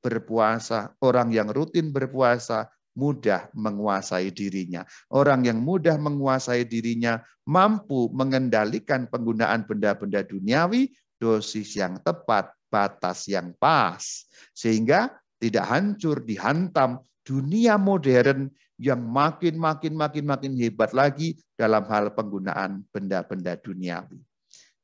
berpuasa, 0.00 0.96
orang 1.04 1.28
yang 1.28 1.52
rutin 1.52 1.92
berpuasa, 1.92 2.72
mudah 2.96 3.52
menguasai 3.52 4.32
dirinya. 4.32 4.80
Orang 5.12 5.44
yang 5.44 5.60
mudah 5.60 6.00
menguasai 6.00 6.64
dirinya 6.64 7.20
mampu 7.44 8.08
mengendalikan 8.16 9.04
penggunaan 9.12 9.68
benda-benda 9.68 10.24
duniawi, 10.24 10.96
dosis 11.20 11.76
yang 11.76 12.00
tepat, 12.00 12.48
batas 12.72 13.28
yang 13.28 13.52
pas. 13.60 14.24
Sehingga 14.56 15.12
tidak 15.36 15.68
hancur, 15.68 16.24
dihantam 16.24 17.04
dunia 17.20 17.76
modern 17.76 18.48
yang 18.76 19.00
makin 19.00 19.56
makin 19.56 19.96
makin 19.96 20.24
makin 20.24 20.52
hebat 20.56 20.92
lagi 20.92 21.36
dalam 21.56 21.84
hal 21.88 22.12
penggunaan 22.12 22.84
benda-benda 22.92 23.56
duniawi. 23.56 24.20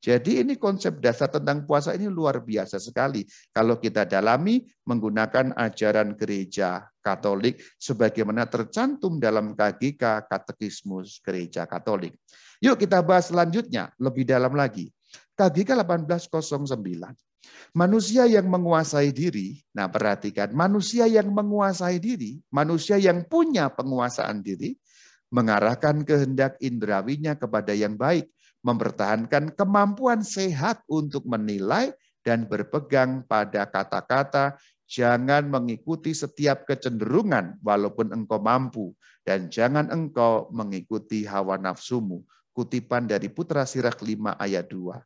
Jadi 0.02 0.42
ini 0.42 0.58
konsep 0.58 0.98
dasar 0.98 1.30
tentang 1.30 1.62
puasa 1.62 1.94
ini 1.94 2.10
luar 2.10 2.42
biasa 2.42 2.82
sekali 2.82 3.22
kalau 3.54 3.78
kita 3.78 4.02
dalami 4.02 4.66
menggunakan 4.82 5.54
ajaran 5.54 6.18
gereja 6.18 6.82
Katolik 6.98 7.62
sebagaimana 7.78 8.50
tercantum 8.50 9.22
dalam 9.22 9.54
KGK 9.54 10.26
Katekismus 10.26 11.22
Gereja 11.22 11.70
Katolik. 11.70 12.18
Yuk 12.58 12.82
kita 12.82 12.98
bahas 12.98 13.30
selanjutnya 13.30 13.94
lebih 14.02 14.26
dalam 14.26 14.58
lagi. 14.58 14.90
KGK 15.36 15.70
1809. 15.82 17.16
Manusia 17.72 18.28
yang 18.28 18.46
menguasai 18.46 19.10
diri, 19.10 19.58
nah 19.72 19.88
perhatikan, 19.88 20.52
manusia 20.52 21.08
yang 21.08 21.32
menguasai 21.32 21.98
diri, 21.98 22.38
manusia 22.52 23.00
yang 23.00 23.24
punya 23.26 23.72
penguasaan 23.72 24.44
diri, 24.44 24.76
mengarahkan 25.32 26.04
kehendak 26.04 26.60
indrawinya 26.60 27.32
kepada 27.34 27.72
yang 27.72 27.96
baik, 27.96 28.28
mempertahankan 28.60 29.56
kemampuan 29.56 30.20
sehat 30.20 30.84
untuk 30.86 31.24
menilai 31.24 31.90
dan 32.22 32.46
berpegang 32.46 33.24
pada 33.26 33.66
kata-kata, 33.66 34.54
jangan 34.86 35.48
mengikuti 35.48 36.12
setiap 36.12 36.68
kecenderungan 36.68 37.58
walaupun 37.64 38.12
engkau 38.12 38.38
mampu, 38.38 38.92
dan 39.26 39.48
jangan 39.48 39.88
engkau 39.90 40.52
mengikuti 40.52 41.24
hawa 41.26 41.58
nafsumu. 41.58 42.22
Kutipan 42.52 43.08
dari 43.08 43.32
Putra 43.32 43.64
Sirak 43.64 44.04
5 44.04 44.36
ayat 44.36 44.68
2. 44.68 45.00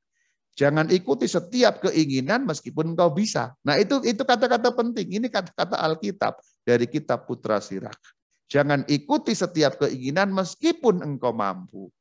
Jangan 0.56 0.88
ikuti 0.88 1.28
setiap 1.28 1.84
keinginan 1.84 2.48
meskipun 2.48 2.96
engkau 2.96 3.12
bisa. 3.12 3.52
Nah 3.60 3.76
itu 3.76 4.00
itu 4.02 4.24
kata-kata 4.24 4.72
penting. 4.72 5.20
Ini 5.20 5.28
kata-kata 5.28 5.76
Alkitab 5.78 6.40
dari 6.64 6.88
kitab 6.88 7.28
Putra 7.28 7.60
Sirak. 7.60 8.00
Jangan 8.48 8.88
ikuti 8.88 9.36
setiap 9.36 9.76
keinginan 9.84 10.32
meskipun 10.32 11.04
engkau 11.04 11.36
mampu. 11.36 11.92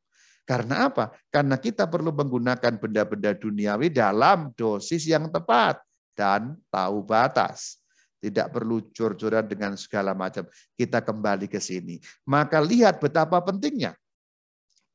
Karena 0.46 0.88
apa? 0.88 1.12
Karena 1.34 1.58
kita 1.58 1.90
perlu 1.90 2.14
menggunakan 2.14 2.78
benda-benda 2.78 3.34
duniawi 3.34 3.90
dalam 3.90 4.54
dosis 4.54 5.10
yang 5.10 5.28
tepat 5.34 5.82
dan 6.14 6.54
tahu 6.70 7.02
batas. 7.02 7.82
Tidak 8.22 8.54
perlu 8.54 8.90
jor-joran 8.94 9.46
dengan 9.46 9.76
segala 9.76 10.16
macam. 10.16 10.46
Kita 10.78 11.02
kembali 11.02 11.50
ke 11.50 11.58
sini. 11.58 12.00
Maka 12.26 12.62
lihat 12.62 13.02
betapa 13.02 13.42
pentingnya. 13.42 13.98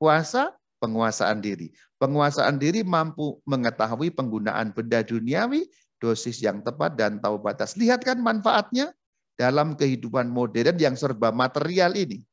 Puasa 0.01 0.57
penguasaan 0.80 1.44
diri. 1.44 1.68
Penguasaan 2.01 2.57
diri 2.57 2.80
mampu 2.80 3.36
mengetahui 3.44 4.09
penggunaan 4.16 4.72
benda 4.72 5.05
duniawi, 5.05 5.68
dosis 6.01 6.40
yang 6.40 6.64
tepat 6.64 6.96
dan 6.96 7.20
tahu 7.20 7.36
batas. 7.36 7.76
Lihat 7.76 8.01
kan 8.01 8.16
manfaatnya 8.16 8.96
dalam 9.36 9.76
kehidupan 9.76 10.32
modern 10.32 10.80
yang 10.80 10.96
serba 10.96 11.28
material 11.28 11.92
ini. 11.92 12.24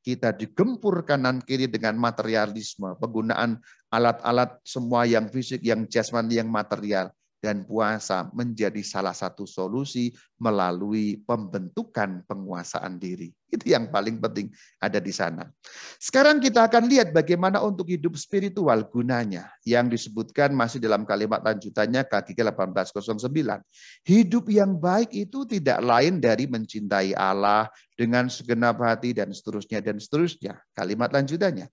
Kita 0.00 0.32
digempur 0.32 1.04
kanan 1.04 1.44
kiri 1.44 1.68
dengan 1.68 2.00
materialisme, 2.00 2.96
penggunaan 2.96 3.60
alat-alat 3.92 4.64
semua 4.64 5.04
yang 5.04 5.28
fisik, 5.28 5.60
yang 5.60 5.84
jasmani, 5.84 6.40
yang 6.40 6.48
material 6.48 7.12
dan 7.44 7.68
puasa 7.68 8.32
menjadi 8.32 8.80
salah 8.80 9.12
satu 9.12 9.44
solusi 9.44 10.16
melalui 10.40 11.20
pembentukan 11.28 12.24
penguasaan 12.24 12.96
diri. 12.96 13.28
Itu 13.52 13.68
yang 13.68 13.92
paling 13.92 14.16
penting 14.16 14.48
ada 14.80 14.96
di 14.96 15.12
sana. 15.12 15.52
Sekarang 16.00 16.40
kita 16.40 16.64
akan 16.64 16.88
lihat 16.88 17.12
bagaimana 17.12 17.60
untuk 17.60 17.92
hidup 17.92 18.16
spiritual 18.16 18.80
gunanya 18.88 19.52
yang 19.68 19.92
disebutkan 19.92 20.56
masih 20.56 20.80
dalam 20.80 21.04
kalimat 21.04 21.44
lanjutannya 21.44 22.08
KGG 22.08 22.40
1809. 22.48 24.08
Hidup 24.08 24.44
yang 24.48 24.80
baik 24.80 25.12
itu 25.12 25.44
tidak 25.44 25.84
lain 25.84 26.24
dari 26.24 26.48
mencintai 26.48 27.12
Allah 27.12 27.68
dengan 27.92 28.32
segenap 28.32 28.80
hati 28.80 29.12
dan 29.12 29.30
seterusnya 29.36 29.84
dan 29.84 30.00
seterusnya. 30.00 30.56
Kalimat 30.72 31.12
lanjutannya. 31.12 31.68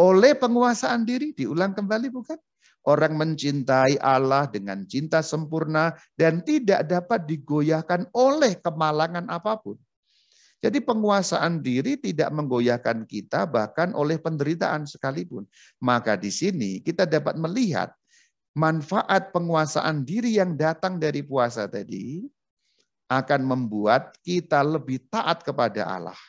Oleh 0.00 0.32
penguasaan 0.32 1.04
diri 1.04 1.36
diulang 1.36 1.76
kembali 1.76 2.08
bukan? 2.08 2.40
Orang 2.80 3.20
mencintai 3.20 4.00
Allah 4.00 4.48
dengan 4.48 4.88
cinta 4.88 5.20
sempurna 5.20 5.92
dan 6.16 6.40
tidak 6.40 6.88
dapat 6.88 7.28
digoyahkan 7.28 8.08
oleh 8.16 8.56
kemalangan 8.56 9.28
apa 9.28 9.60
pun. 9.60 9.76
Jadi 10.60 10.80
penguasaan 10.84 11.64
diri 11.64 11.96
tidak 11.96 12.28
menggoyahkan 12.36 13.08
kita 13.08 13.48
bahkan 13.48 13.96
oleh 13.96 14.20
penderitaan 14.20 14.84
sekalipun. 14.84 15.48
Maka 15.80 16.20
di 16.20 16.28
sini 16.28 16.84
kita 16.84 17.08
dapat 17.08 17.36
melihat 17.40 17.92
manfaat 18.52 19.32
penguasaan 19.32 20.04
diri 20.04 20.36
yang 20.36 20.56
datang 20.60 21.00
dari 21.00 21.24
puasa 21.24 21.64
tadi 21.64 22.28
akan 23.08 23.40
membuat 23.42 24.14
kita 24.20 24.60
lebih 24.60 25.00
taat 25.08 25.40
kepada 25.40 25.82
Allah. 25.88 26.20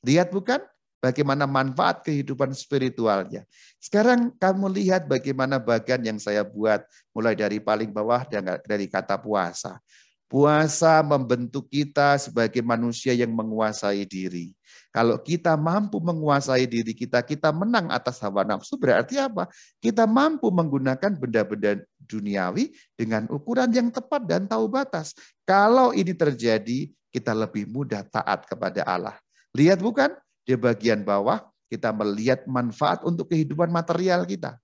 Lihat 0.00 0.32
bukan? 0.32 0.60
Bagaimana 1.04 1.44
manfaat 1.44 2.00
kehidupan 2.00 2.56
spiritualnya. 2.56 3.44
Sekarang 3.76 4.32
kamu 4.40 4.72
lihat 4.72 5.04
bagaimana 5.04 5.60
bagian 5.60 6.00
yang 6.00 6.16
saya 6.16 6.40
buat 6.40 6.80
mulai 7.12 7.36
dari 7.36 7.60
paling 7.60 7.92
bawah 7.92 8.24
dan 8.24 8.56
dari 8.64 8.88
kata 8.88 9.20
puasa. 9.20 9.76
Puasa 10.24 11.04
membentuk 11.04 11.68
kita 11.68 12.16
sebagai 12.16 12.64
manusia 12.64 13.12
yang 13.12 13.36
menguasai 13.36 14.08
diri. 14.08 14.56
Kalau 14.88 15.20
kita 15.20 15.52
mampu 15.60 16.00
menguasai 16.00 16.64
diri 16.64 16.96
kita, 16.96 17.20
kita 17.20 17.52
menang 17.52 17.92
atas 17.92 18.24
hawa 18.24 18.42
nafsu, 18.42 18.80
berarti 18.80 19.20
apa? 19.20 19.46
Kita 19.78 20.08
mampu 20.08 20.48
menggunakan 20.48 21.20
benda-benda 21.20 21.76
duniawi 22.08 22.72
dengan 22.96 23.28
ukuran 23.28 23.68
yang 23.74 23.92
tepat 23.92 24.24
dan 24.24 24.48
tahu 24.48 24.70
batas. 24.70 25.12
Kalau 25.44 25.92
ini 25.92 26.16
terjadi, 26.16 26.88
kita 27.12 27.36
lebih 27.36 27.68
mudah 27.68 28.02
taat 28.08 28.48
kepada 28.48 28.82
Allah. 28.86 29.14
Lihat 29.54 29.78
bukan? 29.78 30.10
Di 30.44 30.54
bagian 30.60 31.00
bawah 31.02 31.40
kita 31.72 31.90
melihat 31.90 32.44
manfaat 32.44 33.00
untuk 33.02 33.32
kehidupan 33.32 33.72
material 33.72 34.28
kita. 34.28 34.60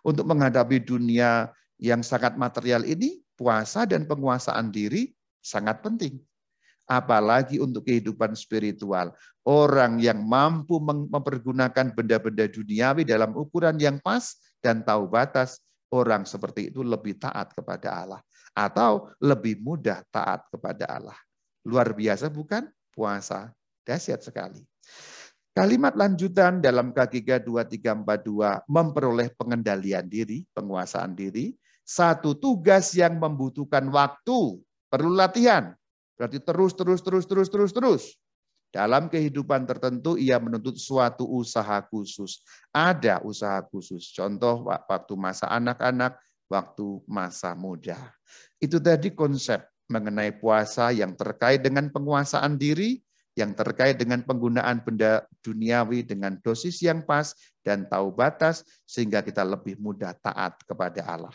Untuk 0.00 0.24
menghadapi 0.24 0.80
dunia 0.80 1.52
yang 1.76 2.00
sangat 2.00 2.38
material 2.40 2.86
ini, 2.88 3.20
puasa 3.36 3.84
dan 3.84 4.08
penguasaan 4.08 4.70
diri 4.70 5.12
sangat 5.44 5.84
penting. 5.84 6.22
Apalagi 6.88 7.60
untuk 7.60 7.84
kehidupan 7.84 8.32
spiritual. 8.32 9.12
Orang 9.44 10.00
yang 10.00 10.24
mampu 10.24 10.80
mempergunakan 10.80 11.92
benda-benda 11.92 12.48
duniawi 12.48 13.04
dalam 13.04 13.36
ukuran 13.36 13.76
yang 13.76 14.00
pas 14.00 14.40
dan 14.64 14.80
tahu 14.80 15.04
batas, 15.04 15.60
orang 15.92 16.24
seperti 16.24 16.72
itu 16.72 16.80
lebih 16.80 17.20
taat 17.20 17.52
kepada 17.52 17.92
Allah. 17.92 18.20
Atau 18.56 19.12
lebih 19.20 19.60
mudah 19.60 20.00
taat 20.08 20.48
kepada 20.48 20.88
Allah. 20.88 21.18
Luar 21.66 21.92
biasa 21.92 22.32
bukan? 22.32 22.68
Puasa. 22.94 23.52
Dahsyat 23.84 24.24
sekali. 24.24 24.64
Kalimat 25.54 25.94
lanjutan 25.94 26.58
dalam 26.58 26.90
KGK 26.90 27.46
2342 27.46 28.66
memperoleh 28.66 29.30
pengendalian 29.38 30.02
diri, 30.10 30.42
penguasaan 30.50 31.14
diri, 31.14 31.54
satu 31.86 32.34
tugas 32.34 32.90
yang 32.98 33.22
membutuhkan 33.22 33.86
waktu, 33.86 34.58
perlu 34.90 35.14
latihan. 35.14 35.70
Berarti 36.18 36.42
terus, 36.42 36.74
terus, 36.74 37.00
terus, 37.06 37.22
terus, 37.30 37.46
terus, 37.46 37.70
terus. 37.70 38.02
Dalam 38.74 39.06
kehidupan 39.06 39.70
tertentu 39.70 40.18
ia 40.18 40.42
menuntut 40.42 40.74
suatu 40.74 41.22
usaha 41.22 41.78
khusus. 41.86 42.42
Ada 42.74 43.22
usaha 43.22 43.62
khusus. 43.70 44.10
Contoh 44.10 44.66
waktu 44.66 45.14
masa 45.14 45.46
anak-anak, 45.54 46.18
waktu 46.50 46.98
masa 47.06 47.54
muda. 47.54 47.94
Itu 48.58 48.82
tadi 48.82 49.14
konsep 49.14 49.62
mengenai 49.86 50.34
puasa 50.34 50.90
yang 50.90 51.14
terkait 51.14 51.62
dengan 51.62 51.94
penguasaan 51.94 52.58
diri, 52.58 52.98
yang 53.34 53.50
terkait 53.50 53.98
dengan 53.98 54.22
penggunaan 54.22 54.78
benda 54.86 55.26
duniawi 55.42 56.06
dengan 56.06 56.38
dosis 56.38 56.78
yang 56.86 57.02
pas 57.02 57.34
dan 57.66 57.82
tahu 57.90 58.14
batas 58.14 58.62
sehingga 58.86 59.20
kita 59.26 59.42
lebih 59.42 59.74
mudah 59.82 60.14
taat 60.22 60.62
kepada 60.62 61.02
Allah. 61.02 61.34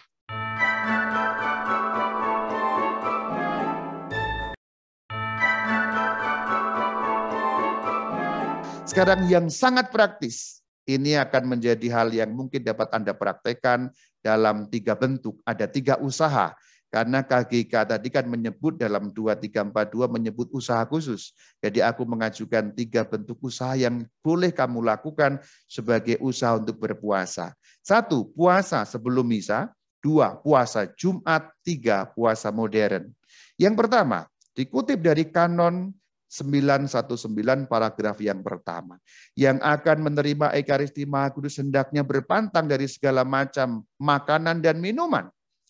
Sekarang 8.89 9.29
yang 9.29 9.53
sangat 9.53 9.93
praktis, 9.93 10.65
ini 10.89 11.13
akan 11.13 11.45
menjadi 11.45 11.87
hal 11.93 12.09
yang 12.09 12.33
mungkin 12.33 12.65
dapat 12.65 12.89
Anda 12.89 13.13
praktekkan 13.13 13.93
dalam 14.25 14.65
tiga 14.65 14.97
bentuk. 14.97 15.37
Ada 15.45 15.69
tiga 15.69 16.01
usaha 16.01 16.57
karena 16.89 17.21
KGK 17.21 17.85
tadi 17.85 18.09
kan 18.09 18.25
menyebut 18.25 18.73
dalam 18.73 19.13
2342 19.13 20.09
menyebut 20.09 20.49
usaha 20.49 20.81
khusus. 20.89 21.37
Jadi 21.61 21.85
aku 21.85 22.01
mengajukan 22.01 22.73
tiga 22.73 23.05
bentuk 23.05 23.37
usaha 23.45 23.77
yang 23.77 24.01
boleh 24.25 24.49
kamu 24.49 24.81
lakukan 24.81 25.37
sebagai 25.69 26.17
usaha 26.17 26.57
untuk 26.57 26.81
berpuasa. 26.81 27.53
Satu, 27.85 28.33
puasa 28.33 28.81
sebelum 28.89 29.21
misa. 29.29 29.69
Dua, 30.01 30.33
puasa 30.33 30.89
Jumat. 30.97 31.53
Tiga, 31.61 32.09
puasa 32.09 32.49
modern. 32.49 33.13
Yang 33.53 33.75
pertama, 33.85 34.25
dikutip 34.57 34.97
dari 34.97 35.29
kanon 35.29 35.93
919 36.25 37.69
paragraf 37.69 38.17
yang 38.17 38.41
pertama. 38.41 38.97
Yang 39.37 39.61
akan 39.61 39.97
menerima 40.09 40.57
Ekaristi 40.57 41.05
Maha 41.05 41.29
Kudus 41.37 41.61
hendaknya 41.61 42.01
berpantang 42.01 42.65
dari 42.65 42.89
segala 42.89 43.21
macam 43.21 43.85
makanan 44.01 44.61
dan 44.61 44.81
minuman 44.81 45.29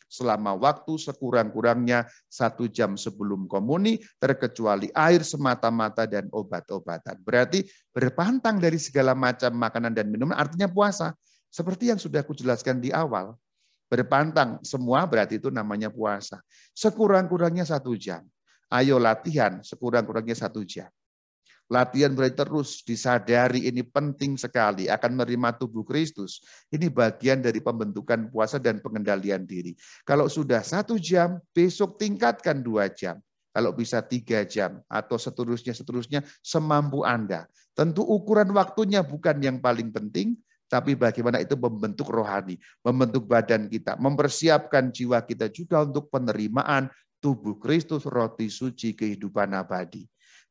selama 0.09 0.57
waktu 0.57 0.97
sekurang-kurangnya 0.97 2.09
satu 2.25 2.65
jam 2.65 2.97
sebelum 2.97 3.45
komuni, 3.45 4.01
terkecuali 4.17 4.89
air 4.91 5.21
semata-mata 5.21 6.09
dan 6.09 6.25
obat-obatan. 6.33 7.21
Berarti 7.21 7.63
berpantang 7.93 8.57
dari 8.57 8.81
segala 8.81 9.13
macam 9.13 9.53
makanan 9.53 9.93
dan 9.93 10.09
minuman 10.09 10.35
artinya 10.35 10.65
puasa. 10.65 11.13
Seperti 11.53 11.93
yang 11.93 12.01
sudah 12.01 12.25
aku 12.25 12.33
jelaskan 12.33 12.81
di 12.81 12.89
awal. 12.89 13.37
Berpantang 13.89 14.61
semua 14.61 15.05
berarti 15.05 15.41
itu 15.41 15.49
namanya 15.49 15.89
puasa. 15.89 16.41
Sekurang-kurangnya 16.73 17.65
satu 17.65 17.93
jam. 17.97 18.21
Ayo 18.69 19.01
latihan 19.01 19.65
sekurang-kurangnya 19.65 20.37
satu 20.37 20.61
jam. 20.61 20.89
Latihan 21.69 22.17
berarti 22.17 22.33
terus 22.33 22.81
disadari 22.81 23.69
ini 23.69 23.85
penting 23.85 24.41
sekali 24.41 24.89
akan 24.89 25.13
menerima 25.13 25.53
tubuh 25.61 25.85
Kristus. 25.85 26.41
Ini 26.73 26.89
bagian 26.89 27.45
dari 27.45 27.61
pembentukan 27.61 28.25
puasa 28.33 28.57
dan 28.57 28.81
pengendalian 28.81 29.45
diri. 29.45 29.77
Kalau 30.01 30.25
sudah 30.25 30.65
satu 30.65 30.97
jam, 30.97 31.37
besok 31.53 32.01
tingkatkan 32.01 32.65
dua 32.65 32.89
jam. 32.89 33.21
Kalau 33.53 33.69
bisa 33.69 34.01
tiga 34.01 34.41
jam 34.49 34.81
atau 34.89 35.21
seterusnya 35.21 35.77
seterusnya 35.77 36.25
semampu 36.41 37.05
Anda. 37.05 37.45
Tentu 37.77 38.01
ukuran 38.01 38.49
waktunya 38.49 39.05
bukan 39.05 39.37
yang 39.37 39.61
paling 39.61 39.93
penting, 39.93 40.41
tapi 40.69 40.97
bagaimana 40.97 41.41
itu 41.41 41.53
membentuk 41.53 42.09
rohani, 42.09 42.57
membentuk 42.81 43.29
badan 43.29 43.69
kita, 43.69 43.97
mempersiapkan 43.97 44.89
jiwa 44.89 45.21
kita 45.21 45.49
juga 45.53 45.85
untuk 45.85 46.09
penerimaan 46.13 46.89
tubuh 47.21 47.57
Kristus, 47.61 48.09
roti 48.09 48.49
suci 48.49 48.93
kehidupan 48.93 49.53
abadi. 49.53 50.05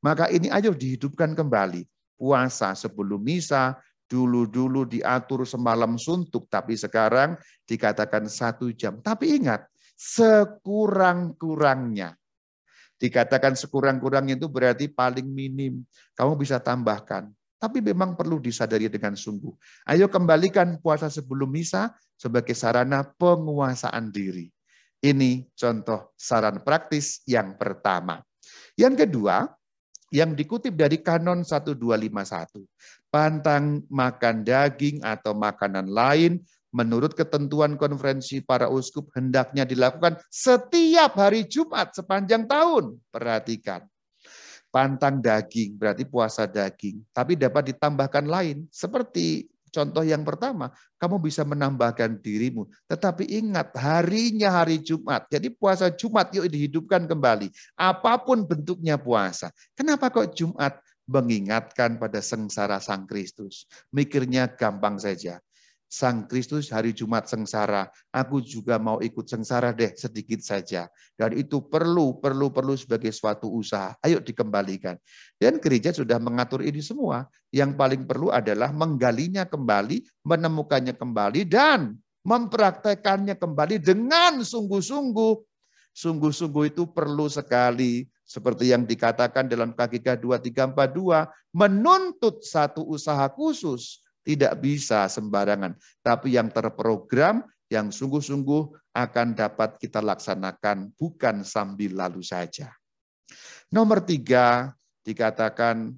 Maka 0.04 0.28
ini 0.30 0.50
ayo 0.50 0.74
dihidupkan 0.74 1.34
kembali. 1.34 1.86
Puasa 2.18 2.74
sebelum 2.74 3.22
misa, 3.22 3.78
dulu-dulu 4.10 4.84
diatur 4.88 5.46
semalam 5.46 5.98
suntuk, 6.00 6.48
tapi 6.50 6.74
sekarang 6.74 7.36
dikatakan 7.68 8.26
satu 8.26 8.72
jam. 8.74 9.00
Tapi 9.04 9.36
ingat, 9.38 9.68
sekurang-kurangnya. 9.94 12.16
Dikatakan 12.98 13.54
sekurang-kurangnya 13.54 14.34
itu 14.34 14.48
berarti 14.50 14.90
paling 14.90 15.26
minim. 15.26 15.86
Kamu 16.18 16.34
bisa 16.34 16.58
tambahkan. 16.58 17.30
Tapi 17.58 17.82
memang 17.82 18.14
perlu 18.14 18.38
disadari 18.38 18.86
dengan 18.90 19.18
sungguh. 19.18 19.50
Ayo 19.90 20.08
kembalikan 20.10 20.78
puasa 20.78 21.10
sebelum 21.10 21.50
misa 21.50 21.90
sebagai 22.14 22.54
sarana 22.54 23.02
penguasaan 23.02 24.14
diri. 24.14 24.46
Ini 24.98 25.46
contoh 25.54 26.14
saran 26.18 26.66
praktis 26.66 27.22
yang 27.26 27.54
pertama. 27.54 28.18
Yang 28.74 29.06
kedua, 29.06 29.46
yang 30.08 30.32
dikutip 30.32 30.72
dari 30.72 31.00
Kanon 31.00 31.44
1251. 31.44 32.64
Pantang 33.08 33.84
makan 33.88 34.44
daging 34.44 35.00
atau 35.00 35.32
makanan 35.32 35.88
lain 35.88 36.40
menurut 36.68 37.16
ketentuan 37.16 37.80
konferensi 37.80 38.44
para 38.44 38.68
uskup 38.68 39.08
hendaknya 39.16 39.64
dilakukan 39.64 40.20
setiap 40.28 41.16
hari 41.16 41.48
Jumat 41.48 41.96
sepanjang 41.96 42.44
tahun. 42.44 43.00
Perhatikan. 43.08 43.88
Pantang 44.68 45.24
daging 45.24 45.80
berarti 45.80 46.04
puasa 46.04 46.44
daging, 46.44 47.00
tapi 47.16 47.40
dapat 47.40 47.72
ditambahkan 47.72 48.28
lain 48.28 48.68
seperti 48.68 49.48
Contoh 49.68 50.04
yang 50.04 50.26
pertama, 50.26 50.72
kamu 50.98 51.22
bisa 51.22 51.46
menambahkan 51.46 52.20
dirimu. 52.20 52.68
Tetapi 52.90 53.24
ingat, 53.28 53.72
harinya 53.76 54.52
hari 54.52 54.82
Jumat. 54.82 55.28
Jadi 55.30 55.52
puasa 55.54 55.88
Jumat 55.92 56.32
yuk 56.34 56.48
dihidupkan 56.50 57.06
kembali. 57.06 57.48
Apa 57.78 58.20
pun 58.20 58.44
bentuknya 58.44 58.98
puasa. 58.98 59.48
Kenapa 59.72 60.12
kok 60.12 60.34
Jumat? 60.36 60.80
Mengingatkan 61.08 61.96
pada 61.96 62.20
sengsara 62.20 62.76
Sang 62.84 63.08
Kristus. 63.08 63.64
Mikirnya 63.88 64.44
gampang 64.44 65.00
saja. 65.00 65.40
Sang 65.88 66.28
Kristus 66.28 66.68
hari 66.68 66.92
Jumat 66.92 67.32
sengsara, 67.32 67.88
aku 68.12 68.44
juga 68.44 68.76
mau 68.76 69.00
ikut 69.00 69.24
sengsara 69.24 69.72
deh 69.72 69.88
sedikit 69.96 70.44
saja. 70.44 70.84
Dan 71.16 71.32
itu 71.32 71.64
perlu, 71.64 72.20
perlu, 72.20 72.52
perlu 72.52 72.76
sebagai 72.76 73.08
suatu 73.08 73.48
usaha. 73.48 73.96
Ayo 74.04 74.20
dikembalikan. 74.20 75.00
Dan 75.40 75.56
gereja 75.56 75.88
sudah 75.96 76.20
mengatur 76.20 76.60
ini 76.60 76.84
semua. 76.84 77.24
Yang 77.48 77.72
paling 77.80 78.04
perlu 78.04 78.28
adalah 78.28 78.68
menggalinya 78.68 79.48
kembali, 79.48 80.04
menemukannya 80.28 80.92
kembali, 80.92 81.48
dan 81.48 81.96
mempraktekannya 82.20 83.40
kembali 83.40 83.80
dengan 83.80 84.44
sungguh-sungguh. 84.44 85.34
Sungguh-sungguh 85.96 86.68
itu 86.68 86.84
perlu 86.92 87.32
sekali 87.32 88.04
seperti 88.28 88.76
yang 88.76 88.84
dikatakan 88.84 89.48
dalam 89.48 89.72
KGK 89.72 90.20
2342, 90.20 91.32
menuntut 91.56 92.44
satu 92.44 92.84
usaha 92.84 93.24
khusus 93.32 94.04
tidak 94.26 94.60
bisa 94.60 95.08
sembarangan, 95.08 95.76
tapi 96.04 96.36
yang 96.36 96.52
terprogram, 96.52 97.42
yang 97.68 97.92
sungguh-sungguh 97.92 98.92
akan 98.96 99.36
dapat 99.36 99.76
kita 99.76 100.00
laksanakan 100.00 100.92
bukan 100.96 101.44
sambil 101.44 101.96
lalu 101.96 102.24
saja. 102.24 102.72
Nomor 103.68 104.00
tiga, 104.00 104.72
dikatakan 105.04 105.92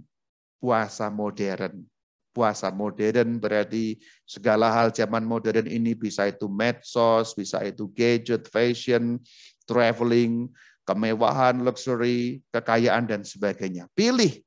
puasa 0.58 1.06
modern. 1.08 1.86
Puasa 2.30 2.70
modern 2.70 3.42
berarti 3.42 3.98
segala 4.22 4.70
hal 4.70 4.94
zaman 4.94 5.26
modern 5.26 5.66
ini 5.66 5.98
bisa 5.98 6.30
itu 6.30 6.46
medsos, 6.46 7.34
bisa 7.34 7.58
itu 7.66 7.90
gadget, 7.90 8.46
fashion, 8.46 9.18
traveling, 9.66 10.46
kemewahan, 10.86 11.62
luxury, 11.62 12.38
kekayaan, 12.54 13.06
dan 13.06 13.22
sebagainya. 13.26 13.90
Pilih 13.94 14.42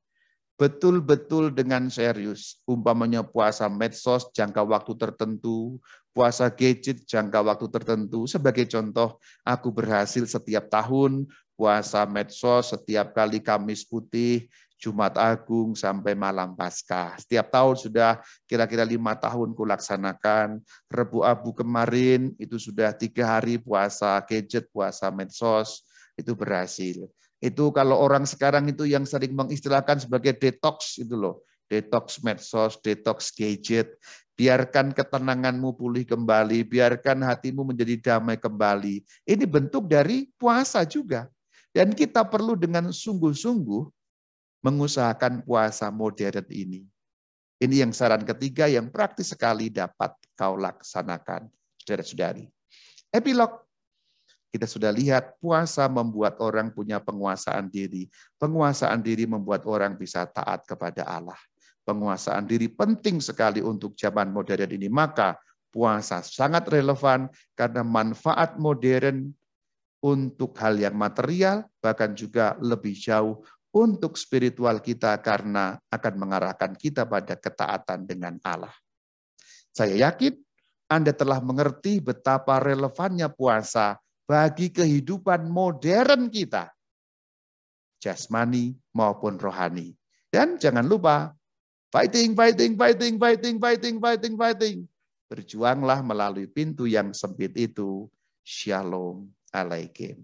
betul-betul 0.54 1.50
dengan 1.50 1.90
serius. 1.90 2.62
Umpamanya 2.66 3.26
puasa 3.26 3.66
medsos 3.66 4.30
jangka 4.30 4.62
waktu 4.62 4.92
tertentu, 4.94 5.82
puasa 6.14 6.46
gadget 6.50 7.02
jangka 7.04 7.42
waktu 7.42 7.66
tertentu. 7.70 8.26
Sebagai 8.30 8.66
contoh, 8.70 9.18
aku 9.42 9.68
berhasil 9.74 10.22
setiap 10.24 10.70
tahun 10.70 11.26
puasa 11.54 12.02
medsos 12.06 12.74
setiap 12.74 13.14
kali 13.14 13.38
Kamis 13.38 13.86
Putih, 13.86 14.50
Jumat 14.78 15.16
Agung 15.16 15.72
sampai 15.72 16.12
malam 16.12 16.52
Paskah. 16.52 17.16
Setiap 17.16 17.48
tahun 17.48 17.76
sudah 17.78 18.10
kira-kira 18.44 18.84
lima 18.84 19.16
tahun 19.16 19.54
kulaksanakan. 19.56 20.60
Rebu 20.90 21.24
Abu 21.24 21.54
kemarin 21.56 22.34
itu 22.36 22.60
sudah 22.60 22.92
tiga 22.92 23.38
hari 23.38 23.56
puasa 23.56 24.20
gadget, 24.26 24.68
puasa 24.68 25.08
medsos, 25.08 25.86
itu 26.20 26.36
berhasil. 26.36 27.06
Itu 27.42 27.74
kalau 27.74 27.98
orang 27.98 28.24
sekarang 28.28 28.68
itu 28.70 28.86
yang 28.86 29.02
sering 29.08 29.34
mengistilahkan 29.34 30.02
sebagai 30.04 30.34
detox 30.36 30.98
itu 30.98 31.14
loh. 31.14 31.42
Detox 31.66 32.20
medsos, 32.20 32.78
detox 32.80 33.32
gadget. 33.32 33.96
Biarkan 34.34 34.90
ketenanganmu 34.90 35.78
pulih 35.78 36.02
kembali, 36.02 36.66
biarkan 36.66 37.22
hatimu 37.22 37.70
menjadi 37.70 37.94
damai 38.14 38.34
kembali. 38.34 39.06
Ini 39.22 39.44
bentuk 39.46 39.86
dari 39.86 40.26
puasa 40.34 40.82
juga. 40.82 41.30
Dan 41.70 41.94
kita 41.94 42.22
perlu 42.26 42.54
dengan 42.54 42.90
sungguh-sungguh 42.90 43.82
mengusahakan 44.62 45.42
puasa 45.42 45.90
modern 45.90 46.46
ini. 46.50 46.86
Ini 47.58 47.86
yang 47.86 47.92
saran 47.94 48.24
ketiga 48.26 48.66
yang 48.66 48.90
praktis 48.90 49.32
sekali 49.32 49.70
dapat 49.70 50.12
kau 50.34 50.58
laksanakan, 50.58 51.48
saudara-saudari. 51.80 52.50
Epilog. 53.14 53.63
Kita 54.54 54.70
sudah 54.70 54.94
lihat 54.94 55.42
puasa 55.42 55.90
membuat 55.90 56.38
orang 56.38 56.70
punya 56.70 57.02
penguasaan 57.02 57.66
diri. 57.66 58.06
Penguasaan 58.38 59.02
diri 59.02 59.26
membuat 59.26 59.66
orang 59.66 59.98
bisa 59.98 60.30
taat 60.30 60.62
kepada 60.62 61.02
Allah. 61.02 61.34
Penguasaan 61.82 62.46
diri 62.46 62.70
penting 62.70 63.18
sekali 63.18 63.58
untuk 63.58 63.98
zaman 63.98 64.30
modern 64.30 64.70
ini. 64.70 64.86
Maka 64.86 65.34
puasa 65.74 66.22
sangat 66.22 66.70
relevan 66.70 67.26
karena 67.58 67.82
manfaat 67.82 68.54
modern 68.54 69.34
untuk 69.98 70.54
hal 70.62 70.78
yang 70.78 70.94
material, 70.94 71.66
bahkan 71.82 72.14
juga 72.14 72.54
lebih 72.62 72.94
jauh 72.94 73.42
untuk 73.74 74.14
spiritual 74.14 74.78
kita 74.78 75.18
karena 75.18 75.74
akan 75.90 76.14
mengarahkan 76.14 76.78
kita 76.78 77.02
pada 77.02 77.34
ketaatan 77.34 78.06
dengan 78.06 78.38
Allah. 78.46 78.70
Saya 79.74 79.98
yakin 79.98 80.38
Anda 80.86 81.10
telah 81.10 81.42
mengerti 81.42 81.98
betapa 81.98 82.62
relevannya 82.62 83.26
puasa 83.34 83.98
bagi 84.24 84.72
kehidupan 84.72 85.48
modern 85.48 86.32
kita, 86.32 86.72
jasmani 88.00 88.72
maupun 88.96 89.36
rohani. 89.36 89.92
Dan 90.32 90.58
jangan 90.58 90.84
lupa, 90.84 91.30
fighting, 91.94 92.34
fighting, 92.34 92.74
fighting, 92.74 93.14
fighting, 93.20 93.56
fighting, 93.60 93.96
fighting, 94.02 94.34
fighting. 94.34 94.78
Berjuanglah 95.30 96.04
melalui 96.04 96.50
pintu 96.50 96.84
yang 96.84 97.14
sempit 97.16 97.54
itu. 97.56 98.10
Shalom 98.44 99.32
Alaikum. 99.54 100.20